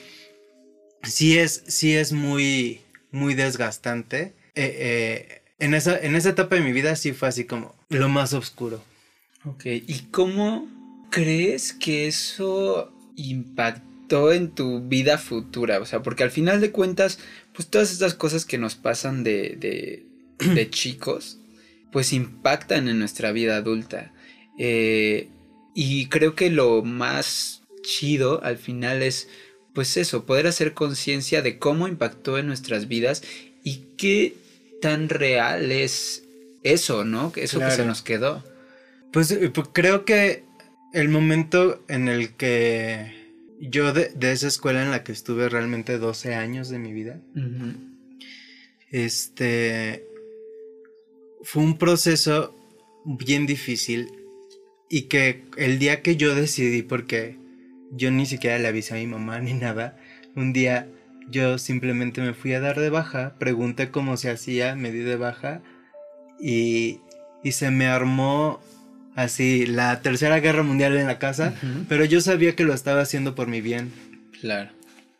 [1.03, 4.33] Sí es, sí es muy, muy desgastante.
[4.55, 8.09] Eh, eh, en, esa, en esa etapa de mi vida sí fue así como lo
[8.09, 8.83] más oscuro.
[9.45, 10.67] Ok, ¿y cómo
[11.09, 15.79] crees que eso impactó en tu vida futura?
[15.79, 17.19] O sea, porque al final de cuentas,
[17.53, 20.03] pues todas estas cosas que nos pasan de,
[20.39, 21.37] de, chicos,
[21.97, 24.13] pues impactan en nuestra vida adulta.
[24.59, 25.29] Eh,
[25.73, 29.29] y creo que lo más chido al final es,
[29.73, 33.23] pues eso, poder hacer conciencia de cómo impactó en nuestras vidas
[33.63, 34.35] y qué
[34.79, 36.23] tan real es
[36.61, 37.33] eso, ¿no?
[37.35, 38.43] Eso que se nos quedó.
[39.11, 40.43] Pues, eh, pues, creo que
[40.93, 43.11] el momento en el que
[43.59, 47.19] yo de, esa escuela en la que estuve realmente 12 años de mi vida,
[48.91, 50.06] este,
[51.47, 52.53] fue un proceso
[53.05, 54.11] bien difícil
[54.89, 57.37] y que el día que yo decidí, porque
[57.89, 59.97] yo ni siquiera le avisé a mi mamá ni nada,
[60.35, 60.89] un día
[61.29, 65.15] yo simplemente me fui a dar de baja, pregunté cómo se hacía, me di de
[65.15, 65.61] baja
[66.37, 66.99] y,
[67.45, 68.59] y se me armó
[69.15, 71.53] así la tercera guerra mundial en la casa,
[71.87, 73.93] pero yo sabía que lo estaba haciendo por mi bien.
[74.41, 74.71] Claro.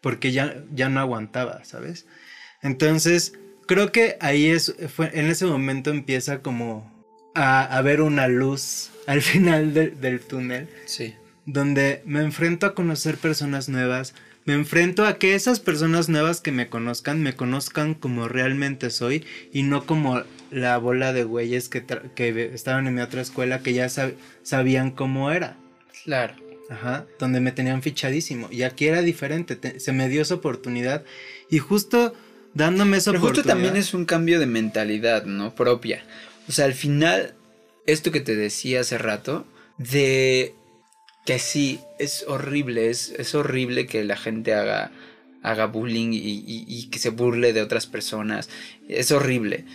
[0.02, 2.06] Porque ya, ya no aguantaba, ¿sabes?
[2.62, 3.32] Entonces,
[3.68, 6.92] creo que ahí es, fue, en ese momento empieza como
[7.36, 10.68] a, ver una luz al final del túnel.
[10.86, 11.14] Sí.
[11.46, 14.14] Donde me enfrento a conocer personas nuevas,
[14.46, 19.26] me enfrento a que esas personas nuevas que me conozcan, me conozcan como realmente soy
[19.52, 23.74] y no como la bola de güeyes que, que estaban en mi otra escuela que
[23.74, 23.90] ya
[24.44, 25.58] sabían cómo era.
[26.04, 26.36] Claro.
[26.70, 28.50] Ajá, donde me tenían fichadísimo.
[28.52, 31.04] Y aquí era diferente, se me dio esa oportunidad.
[31.50, 32.14] Y justo
[32.54, 35.54] dándome esa Pero Justo también es un cambio de mentalidad, ¿no?
[35.56, 36.04] Propia.
[36.48, 37.34] O sea, al final,
[37.86, 39.46] esto que te decía hace rato,
[39.78, 40.54] de
[41.26, 44.92] que sí, es horrible, es, es horrible que la gente haga,
[45.44, 48.50] haga bullying y, que se burle de otras personas.
[48.88, 49.66] Es horrible.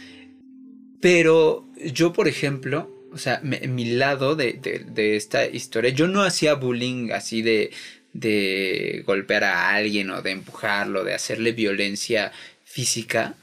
[1.01, 4.61] Pero yo, por ejemplo, o sea, mi lado de,
[4.97, 7.71] esta historia, yo no hacía bullying así de,
[8.15, 12.33] de golpear a alguien o de empujarlo, de hacerle violencia
[12.73, 13.35] física.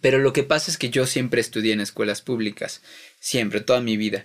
[0.00, 2.82] Pero lo que pasa es que yo siempre estudié en escuelas públicas,
[3.20, 4.24] siempre, toda mi vida.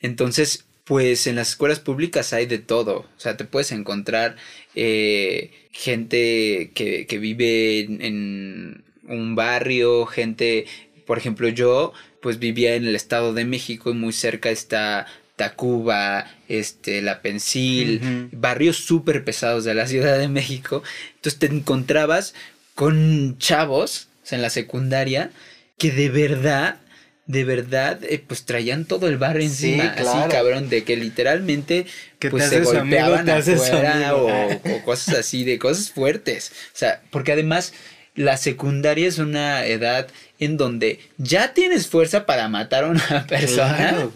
[0.00, 3.06] Entonces, pues en las escuelas públicas hay de todo.
[3.16, 4.36] O sea, te puedes encontrar
[4.74, 10.66] eh, gente que, vive en, un barrio, gente,
[11.06, 16.30] por ejemplo, yo pues vivía en el Estado de México y muy cerca está Tacuba,
[16.48, 20.82] este, La Pensil, barrios súper pesados de la Ciudad de México.
[21.14, 22.34] Entonces te encontrabas
[22.80, 25.32] con chavos en la secundaria
[25.76, 26.78] que de verdad
[27.26, 31.84] de verdad, eh, pues traían todo el bar encima, así cabrón, de que literalmente
[32.30, 36.52] pues se golpeaban afuera o, cosas así, de cosas fuertes.
[36.74, 37.74] O sea, porque además
[38.16, 44.08] la secundaria es una edad en donde ya tienes fuerza para matar a una persona,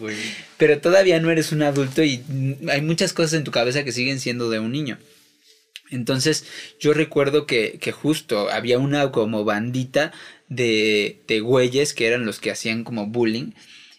[0.56, 2.24] pero todavía no eres un adulto y
[2.68, 4.98] hay muchas cosas en tu cabeza que siguen siendo de un niño.
[5.90, 6.46] Entonces
[6.80, 10.12] yo recuerdo que, que justo había una como bandita
[10.48, 13.52] de, de güeyes que eran los que hacían como bullying.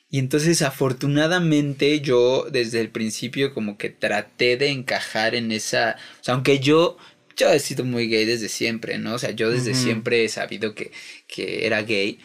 [0.10, 6.24] Y entonces afortunadamente yo desde el principio como que traté de encajar en esa, o
[6.24, 6.98] sea, aunque yo,
[7.36, 9.16] yo he sido muy gay desde siempre, ¿no?
[9.16, 10.92] O sea, yo desde siempre he sabido que,
[11.28, 12.20] que era gay,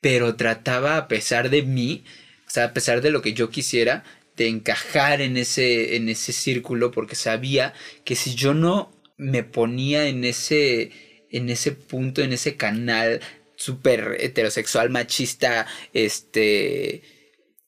[0.00, 2.04] pero trataba a pesar de mí,
[2.46, 4.04] o sea, a pesar de lo que yo quisiera,
[4.36, 7.72] de encajar en ese, en ese círculo porque sabía
[8.04, 10.92] que si yo no me ponía en ese,
[11.30, 13.20] en ese punto, en ese canal
[13.56, 17.02] súper heterosexual, machista, este,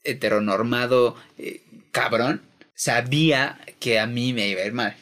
[0.04, 2.42] heteronormado, eh, cabrón,
[2.74, 4.96] sabía que a mí me iba a ir mal.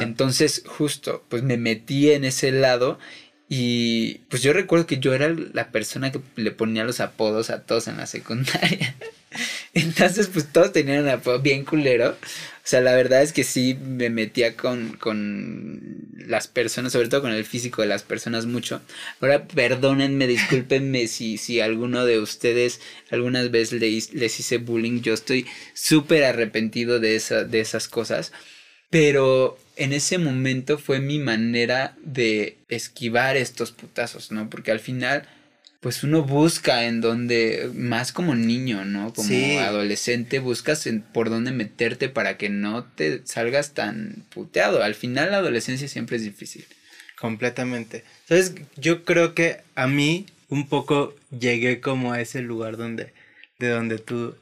[0.00, 2.98] Entonces, justo, pues me metí en ese lado
[3.50, 7.64] y pues yo recuerdo que yo era la persona que le ponía los apodos a
[7.64, 8.94] todos en la secundaria.
[9.74, 12.10] Entonces, pues todos tenían un apodo bien culero.
[12.10, 15.80] O sea, la verdad es que sí me metía con, con
[16.26, 18.82] las personas, sobre todo con el físico de las personas mucho.
[19.20, 25.00] Ahora, perdónenme, discúlpenme si, si alguno de ustedes algunas veces les, les hice bullying.
[25.00, 28.32] Yo estoy súper arrepentido de, esa, de esas cosas.
[28.90, 34.50] Pero en ese momento fue mi manera de esquivar estos putazos, ¿no?
[34.50, 35.26] Porque al final
[35.80, 39.12] pues uno busca en donde, más como niño, ¿no?
[39.12, 44.82] Como adolescente, buscas en, por dónde meterte para que no te salgas tan puteado.
[44.82, 46.66] Al final la adolescencia siempre es difícil.
[47.20, 48.04] Completamente.
[48.28, 53.12] Entonces, yo creo que a mí un poco llegué como a ese lugar donde,
[53.58, 54.34] de donde tú,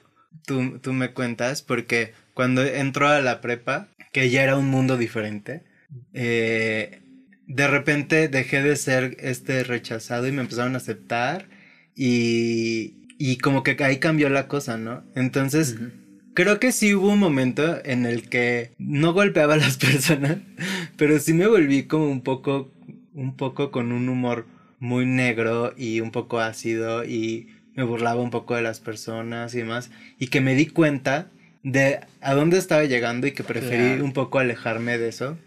[0.46, 4.96] tú, tú me cuentas, porque cuando entró a la prepa, que ya era un mundo
[4.96, 5.62] diferente,
[6.14, 7.01] eh,
[7.46, 11.48] de repente dejé de ser este rechazado y me empezaron a aceptar
[11.94, 15.04] y, y como que ahí cambió la cosa, ¿no?
[15.14, 15.76] Entonces,
[16.35, 20.38] creo que sí hubo un momento en el que no golpeaba a las personas,
[20.96, 22.72] pero sí me volví como un poco,
[23.14, 24.46] un poco con un humor
[24.78, 29.59] muy negro y un poco ácido y me burlaba un poco de las personas y
[29.59, 31.30] demás y que me di cuenta
[31.62, 35.38] de a dónde estaba llegando y que preferí un poco alejarme de eso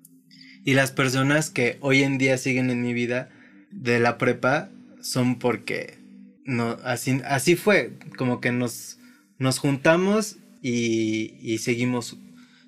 [0.69, 3.29] y las personas que hoy en día siguen en mi vida
[3.71, 4.69] de la prepa
[5.01, 5.97] son porque
[6.45, 8.99] no, así, así fue, como que nos,
[9.39, 12.17] nos juntamos y, y seguimos,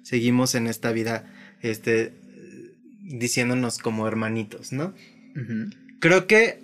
[0.01, 2.15] seguimos en esta vida, este,
[3.03, 4.95] diciéndonos como hermanitos, ¿no?
[5.99, 6.57] Creo que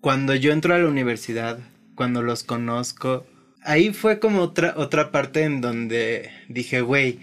[0.00, 1.60] cuando yo entro a la universidad,
[1.94, 3.24] cuando los conozco,
[3.62, 7.20] ahí fue como otra, otra parte en donde dije, güey,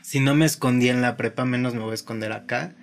[0.00, 2.74] si no me escondí en la prepa, menos me voy a esconder acá.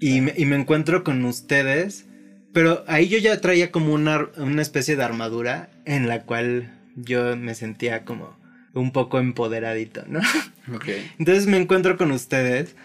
[0.00, 2.06] Y me, y me encuentro con ustedes,
[2.52, 7.36] pero ahí yo ya traía como una, una especie de armadura en la cual yo
[7.36, 8.36] me sentía como
[8.74, 10.20] un poco empoderadito, ¿no?
[10.72, 11.10] Okay.
[11.18, 12.76] Entonces me encuentro con ustedes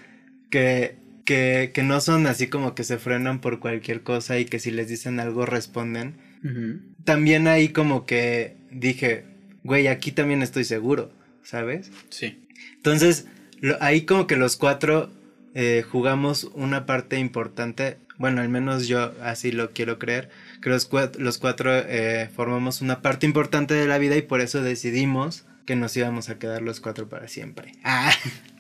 [0.50, 4.58] que, que, que, no son así como que se frenan por cualquier cosa y que
[4.58, 6.16] si les dicen algo responden.
[7.04, 9.26] También ahí como que dije,
[9.64, 11.12] güey, aquí también estoy seguro,
[11.44, 11.92] ¿sabes?
[12.10, 12.48] Sí.
[12.78, 13.28] Entonces,
[13.82, 15.12] ahí como que los cuatro
[15.58, 20.30] eh, jugamos una parte importante, bueno, al menos yo así lo quiero creer,
[20.62, 24.62] que los, los cuatro eh, formamos una parte importante de la vida y por eso
[24.62, 27.72] decidimos que nos íbamos a quedar los cuatro para siempre.
[27.86, 28.12] Ah,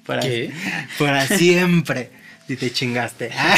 [0.06, 0.52] para, ¿Qué?
[0.98, 2.12] para siempre.
[2.48, 3.30] Y te chingaste.
[3.38, 3.58] Ah,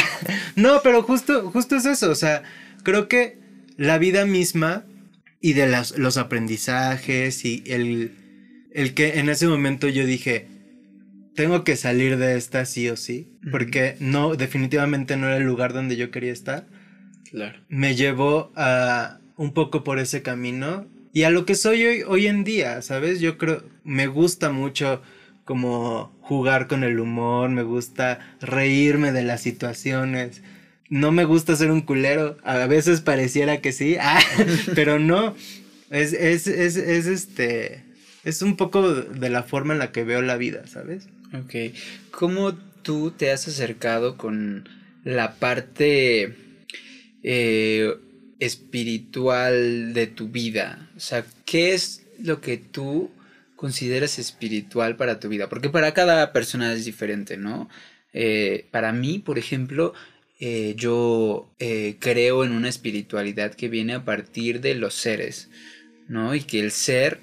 [0.56, 2.42] no, pero justo, justo es eso, o sea,
[2.82, 3.38] creo que
[3.76, 4.84] la vida misma
[5.40, 8.10] y de los aprendizajes y el,
[8.72, 10.48] el que en ese momento yo dije,
[11.38, 15.72] tengo que salir de esta sí o sí, porque no, definitivamente no era el lugar
[15.72, 16.66] donde yo quería estar.
[17.30, 17.60] Claro.
[17.68, 22.26] Me llevó a un poco por ese camino y a lo que soy hoy, hoy
[22.26, 23.20] en día, ¿sabes?
[23.20, 25.00] Yo creo, me gusta mucho
[25.44, 30.42] como jugar con el humor, me gusta reírme de las situaciones
[30.90, 32.38] no me gusta ser un culero.
[32.44, 34.18] A veces pareciera que sí, ah,
[34.74, 35.36] pero no.
[35.90, 37.84] Es, es, es, es, este.
[38.24, 41.06] Es un poco de la forma en la que veo la vida, ¿sabes?
[41.34, 41.74] Ok.
[42.10, 44.66] ¿Cómo tú te has acercado con
[45.04, 46.34] la parte
[47.22, 47.94] eh,
[48.38, 50.90] espiritual de tu vida?
[50.96, 53.10] O sea, ¿qué es lo que tú
[53.56, 55.50] consideras espiritual para tu vida?
[55.50, 57.68] Porque para cada persona es diferente, ¿no?
[58.14, 59.92] Eh, para mí, por ejemplo,
[60.40, 61.52] eh, yo
[61.98, 65.50] creo en una espiritualidad que viene a partir de los seres,
[66.08, 66.34] ¿no?
[66.34, 67.20] Y que el ser,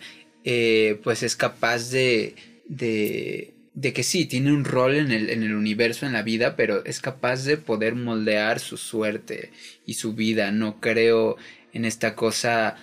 [1.03, 2.35] pues es capaz de,
[2.67, 6.55] de, de, que sí, tiene un rol en el, en el universo, en la vida,
[6.55, 9.51] pero es capaz de poder moldear su suerte
[9.85, 10.51] y su vida.
[10.51, 11.37] No creo
[11.73, 12.77] en esta cosa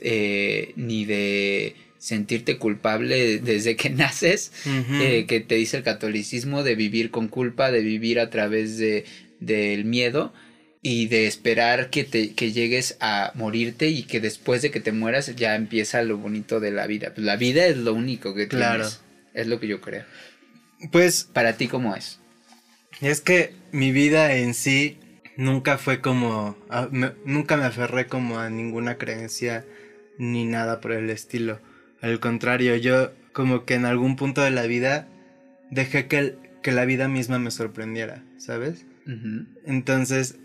[0.00, 7.28] ni de sentirte culpable desde que naces, que te dice el catolicismo, de vivir con
[7.28, 9.04] culpa, de vivir a través de,
[9.38, 10.32] del miedo
[10.82, 14.90] y de esperar que te que llegues a morirte y que después de que te
[14.90, 17.12] mueras ya empieza lo bonito de la vida.
[17.14, 18.82] Pues la vida es lo único que claro.
[18.82, 19.00] tienes.
[19.32, 20.04] Es lo que yo creo.
[20.90, 22.20] Pues para ti cómo es?
[23.00, 24.98] Es que mi vida en sí
[25.36, 26.56] nunca fue como
[27.24, 29.64] nunca me aferré como a ninguna creencia
[30.18, 31.60] ni nada por el estilo.
[32.00, 35.08] Al contrario, yo como que en algún punto de la vida
[35.70, 38.84] dejé que, que la vida misma me sorprendiera, ¿sabes?
[39.64, 40.36] Entonces,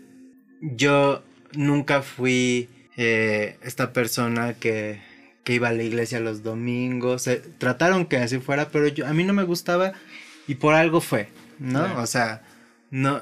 [0.60, 1.22] yo
[1.52, 5.00] nunca fui eh, esta persona que,
[5.44, 7.30] que, iba a la iglesia los domingos.
[7.58, 9.92] trataron que así fuera, pero yo, a mí no me gustaba
[10.48, 11.28] y por algo fue,
[11.60, 12.00] ¿no?
[12.00, 12.42] O sea,
[12.90, 13.20] no,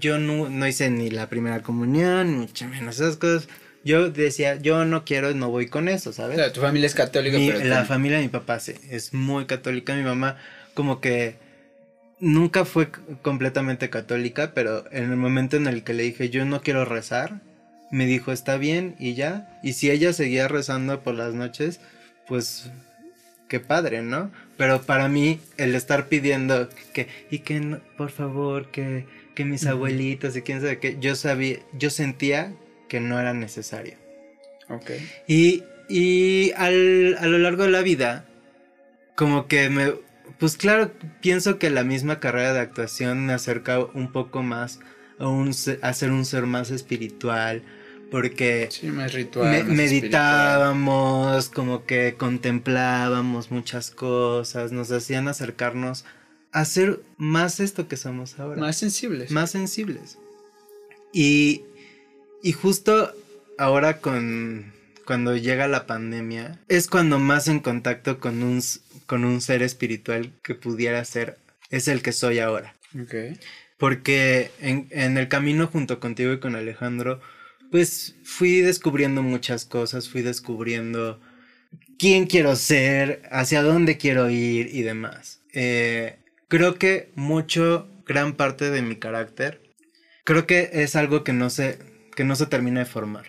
[0.00, 3.48] yo no, no, hice ni la primera comunión, mucho menos esas cosas.
[3.84, 6.52] Yo decía, yo no quiero, no voy con eso, ¿sabes?
[6.52, 7.36] tu familia es católica.
[7.36, 9.94] pero la familia de mi papá sí, es muy católica.
[9.94, 10.36] Mi mamá
[10.74, 11.36] como que
[12.20, 12.90] nunca fue
[13.22, 17.40] completamente católica, pero en el momento en el que le dije yo no quiero rezar,
[17.90, 19.58] me dijo está bien y ya.
[19.62, 21.80] Y si ella seguía rezando por las noches,
[22.28, 22.70] pues
[23.48, 24.30] qué padre, ¿no?
[24.56, 30.34] Pero para mí el estar pidiendo que y que por favor que que mis abuelitos
[30.34, 32.54] y quién sabe qué, yo sabía, yo sentía
[32.88, 33.98] que no era necesario.
[34.70, 34.92] Ok.
[35.28, 38.24] Y, y al, a lo largo de la vida,
[39.14, 39.92] como que me
[40.38, 40.90] pues claro,
[41.20, 44.80] pienso que la misma carrera de actuación me acerca un poco más
[45.18, 45.52] a, un,
[45.82, 47.62] a ser un ser más espiritual,
[48.10, 56.04] porque sí, más ritual, meditábamos, como que contemplábamos muchas cosas, nos hacían acercarnos
[56.52, 58.60] a ser más esto que somos ahora.
[58.60, 59.30] Más sensibles.
[59.30, 60.18] Más sensibles.
[61.12, 61.64] Y,
[62.42, 63.12] y justo
[63.58, 64.72] ahora con,
[65.04, 68.62] cuando llega la pandemia, es cuando más en contacto con un,
[69.06, 71.38] con un ser espiritual que pudiera ser,
[71.70, 72.74] es el que soy ahora.
[73.02, 73.38] Okay.
[73.76, 77.20] Porque en, en el camino junto contigo y con Alejandro,
[77.70, 81.20] pues fui descubriendo muchas cosas, fui descubriendo
[81.98, 85.40] quién quiero ser, hacia dónde quiero ir y demás.
[85.52, 86.16] Eh,
[86.48, 89.60] creo que mucho, gran parte de mi carácter,
[90.24, 91.78] creo que es algo que no sé
[92.16, 93.26] que no se termina de formar.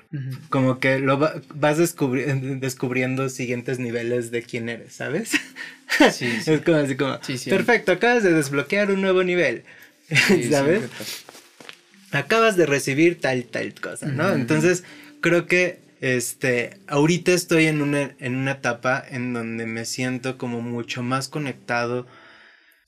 [0.50, 5.32] Como que lo vas descubriendo siguientes niveles de quién eres, ¿sabes?
[6.12, 7.20] Sí, Es como así como,
[7.50, 9.64] perfecto, acabas de desbloquear un nuevo nivel,
[10.50, 10.84] ¿sabes?
[12.18, 14.34] Acabas de recibir tal, tal cosa, ¿no?
[14.34, 14.84] Entonces,
[15.22, 20.62] creo que, este, ahorita estoy en una, en una etapa en donde me siento como
[20.62, 22.08] mucho más conectado,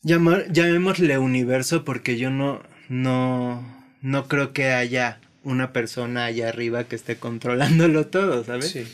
[0.01, 3.63] llamar, llamémosle universo, porque yo no, no,
[4.01, 8.71] no creo que haya una persona allá arriba que esté controlándolo todo, ¿sabes?
[8.71, 8.87] Sí.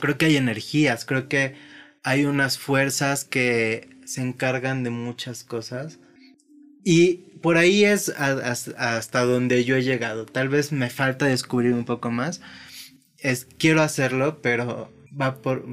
[0.00, 1.54] Creo que hay energías, creo que
[2.02, 5.98] hay unas fuerzas que se encargan de muchas cosas.
[6.84, 10.26] Y por ahí es hasta donde yo he llegado.
[10.26, 12.40] Tal vez me falta descubrir un poco más.
[13.18, 15.64] Es, quiero hacerlo, pero va por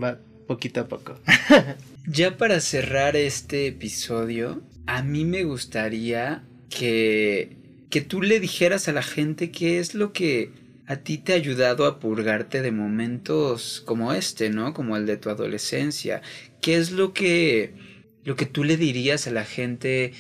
[0.48, 1.20] poquito a poco.
[2.08, 7.60] ya para cerrar este episodio, a mí me gustaría que
[7.90, 10.52] que tú le dijeras a la gente qué es lo que
[10.86, 14.74] a ti te ha ayudado a purgarte de momentos como este, ¿no?
[14.74, 16.22] Como el de tu adolescencia.
[16.62, 17.74] ¿Qué es lo que
[18.24, 20.14] lo que tú le dirías a la gente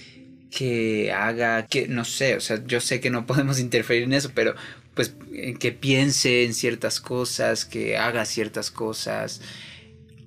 [0.49, 4.31] que haga, que no sé, o sea, yo sé que no podemos interferir en eso,
[4.33, 4.55] pero
[4.93, 9.41] pues eh, que piense en ciertas cosas, que haga ciertas cosas.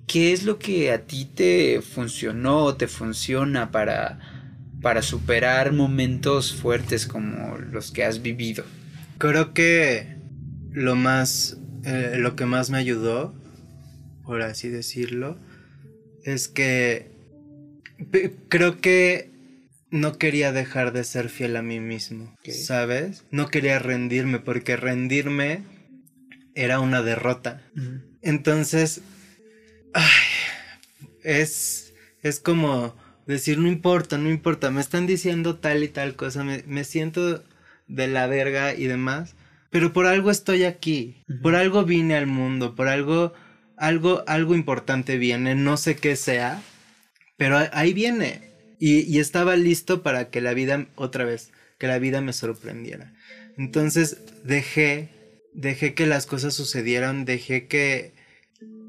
[0.07, 4.19] ¿Qué es lo que a ti te funcionó, te funciona para
[4.83, 8.65] para superar momentos fuertes como los que has vivido?
[9.17, 10.17] Creo que
[10.73, 13.33] lo más, eh, lo que más me ayudó,
[14.25, 15.39] por así decirlo,
[16.25, 17.13] es que
[18.49, 19.32] creo que
[19.93, 23.25] no quería dejar de ser fiel a mí mismo, ¿sabes?
[23.31, 25.63] No quería rendirme porque rendirme
[26.55, 27.63] era una derrota.
[28.23, 29.03] Entonces,
[31.23, 36.43] es, es como decir, no importa, no importa, me están diciendo tal y tal cosa,
[36.43, 37.45] me, siento
[37.87, 39.35] de la verga y demás,
[39.69, 43.35] pero por algo estoy aquí, por algo vine al mundo, por algo,
[43.77, 46.63] algo, algo importante viene, no sé qué sea,
[47.37, 48.52] pero ahí viene.
[48.85, 53.15] Y, estaba listo para que la vida, otra vez, que la vida me sorprendiera.
[53.57, 55.09] Entonces dejé,
[55.55, 58.13] dejé que las cosas sucedieran, dejé que,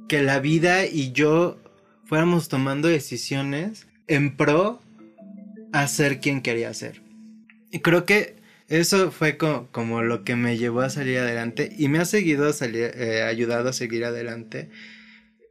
[0.10, 1.60] que la vida y yo
[2.06, 4.82] fuéramos tomando decisiones en pro
[5.74, 7.04] a ser quien quería ser.
[7.72, 8.34] Y creo que
[8.70, 12.54] eso fue como, lo que me llevó a salir adelante y me ha seguido a
[12.54, 14.72] salir, eh, ayudado a seguir adelante.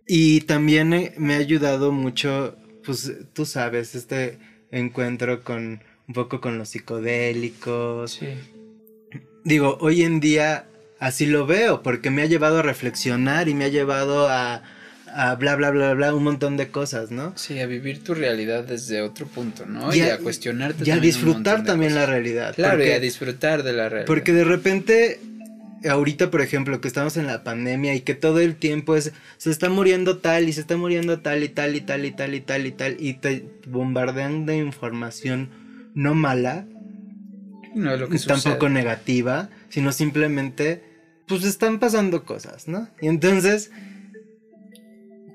[0.05, 4.39] Y también eh, me ha ayudado mucho, pues tú sabes, este
[4.71, 8.13] encuentro con un poco con los psicodélicos.
[8.13, 8.29] Sí.
[9.45, 10.67] Digo, hoy en día
[10.99, 14.63] así lo veo porque me ha llevado a reflexionar y me ha llevado a,
[15.15, 17.33] a bla, bla, bla, bla, un montón de cosas, ¿no?
[17.37, 19.95] Sí, a vivir tu realidad desde otro punto, ¿no?
[19.95, 20.85] Y, a, cuestionarte.
[20.87, 22.55] Y a disfrutar también la realidad.
[22.55, 24.07] Claro, y a disfrutar de la realidad.
[24.07, 25.21] Porque de repente,
[25.89, 29.51] ahorita, por ejemplo, que estamos en la pandemia y que todo el tiempo es, se
[29.51, 32.41] está muriendo tal y se está muriendo tal y tal y tal y tal y
[32.41, 35.51] tal y tal y te bombardean de información
[35.95, 36.67] no mala,
[37.75, 40.83] no es lo que tampoco negativa, sino simplemente
[41.27, 42.89] pues están pasando cosas, ¿no?
[43.01, 43.71] Y entonces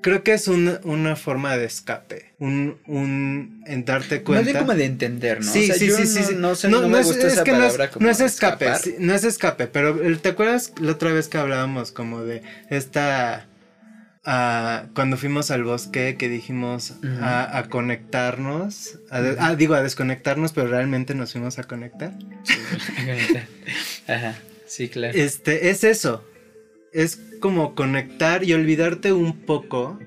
[0.08, 4.42] creo que es una forma de escape, un, un en darte cuenta.
[4.42, 5.52] Más bien como de entender, ¿no?
[5.52, 9.14] Sí, sí, sí, sí, no, sé, no, me gusta esa palabra no es, escape, no
[9.14, 13.46] es escape, pero ¿te acuerdas la otra vez que hablábamos como de esta
[14.94, 21.32] cuando fuimos al bosque que dijimos a, conectarnos, ah, digo a desconectarnos, pero realmente nos
[21.32, 22.12] fuimos a conectar.
[22.44, 22.54] Sí,
[24.08, 24.34] Ajá,
[24.66, 25.16] sí, claro.
[25.16, 26.24] Este, es eso,
[26.92, 29.98] es como conectar y olvidarte un poco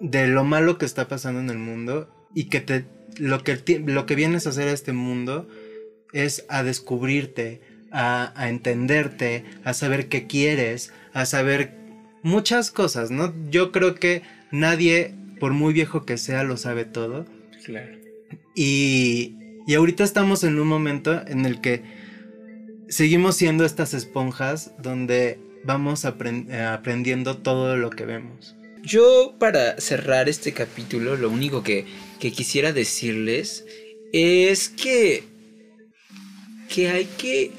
[0.00, 2.84] de lo malo que está pasando en el mundo y que te
[3.18, 5.48] lo que, lo que vienes a hacer a este mundo
[6.12, 7.60] es a descubrirte,
[7.90, 11.74] a, a entenderte, a saber qué quieres, a saber
[12.22, 13.34] muchas cosas, ¿no?
[13.50, 17.26] Yo creo que nadie, por muy viejo que sea, lo sabe todo.
[17.64, 17.96] Claro.
[18.54, 19.36] Y,
[19.66, 21.82] y ahorita estamos en un momento en el que
[22.88, 28.56] seguimos siendo estas esponjas donde vamos aprendiendo todo lo que vemos.
[28.82, 31.86] Yo para cerrar este capítulo, lo único que,
[32.18, 33.66] que quisiera decirles
[34.12, 35.24] es que,
[36.68, 37.52] que hay que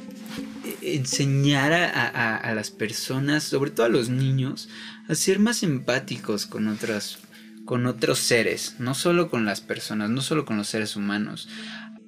[0.82, 4.70] enseñar a, las personas, sobre todo a los niños,
[5.08, 7.20] a ser más empáticos con otras
[7.66, 11.48] con otros seres, no solo con las personas, no solo con los seres humanos.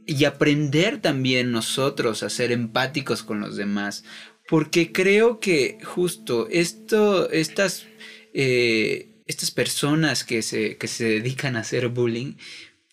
[0.06, 4.04] Y aprender también nosotros a ser empáticos con los demás.
[4.48, 7.86] Porque creo que justo esto, estas,
[8.34, 12.36] eh, estas personas que se, que se dedican a hacer bullying,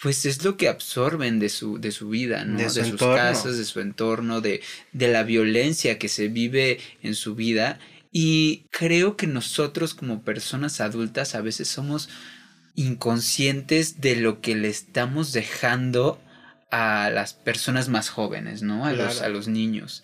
[0.00, 2.58] pues es lo que absorben de su, de su vida, ¿no?
[2.58, 7.34] De, sus casas, de su entorno, de, de la violencia que se vive en su
[7.34, 7.78] vida.
[8.10, 12.08] Y creo que nosotros como personas adultas a veces somos
[12.74, 16.18] inconscientes de lo que le estamos dejando
[16.70, 18.86] a las personas más jóvenes, ¿no?
[18.86, 20.02] A, los, a los niños.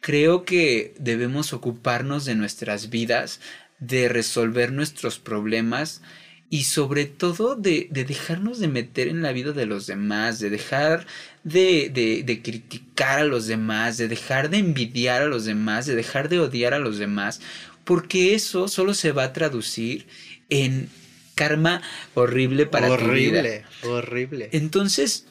[0.00, 3.40] Creo que debemos ocuparnos de nuestras vidas,
[3.78, 6.02] de resolver nuestros problemas
[6.50, 11.06] y sobre todo de, dejarnos de meter en la vida de los demás, de dejar
[11.44, 11.90] de,
[12.26, 16.40] de, criticar a los demás, de dejar de envidiar a los demás, de dejar de
[16.40, 17.40] odiar a los demás,
[17.84, 20.06] porque eso solo se va a traducir
[20.48, 20.88] en
[21.36, 21.82] karma
[22.14, 23.94] horrible para horrible, tu vida.
[23.94, 24.48] Horrible.
[24.52, 25.26] Entonces,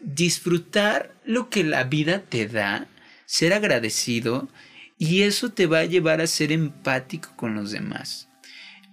[0.00, 2.88] disfrutar lo que la vida te da,
[3.32, 4.50] ser agradecido,
[4.98, 8.28] y eso te va a llevar a ser empático con los demás.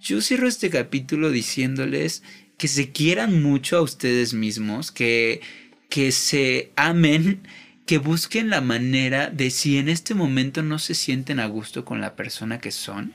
[0.00, 2.22] Yo cierro este capítulo diciéndoles
[2.56, 5.42] que se quieran mucho a ustedes mismos, que,
[5.90, 7.42] que se amen,
[7.84, 12.00] que busquen la manera de si en este momento no se sienten a gusto con
[12.00, 13.12] la persona que son,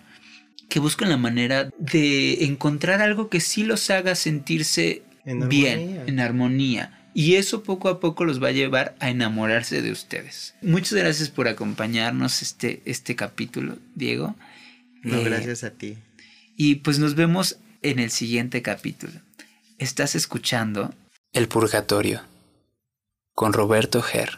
[0.70, 7.05] que busquen la manera de encontrar algo que sí los haga sentirse bien, en armonía.
[7.18, 10.54] Y eso poco a poco los va a llevar a enamorarse de ustedes.
[10.62, 14.36] Muchas gracias por acompañarnos este, este capítulo, Diego.
[15.02, 15.98] No, eh, gracias a ti.
[16.58, 19.14] Y pues nos vemos en el siguiente capítulo.
[19.78, 20.94] Estás escuchando
[21.32, 22.22] El Purgatorio
[23.34, 24.38] con Roberto Ger.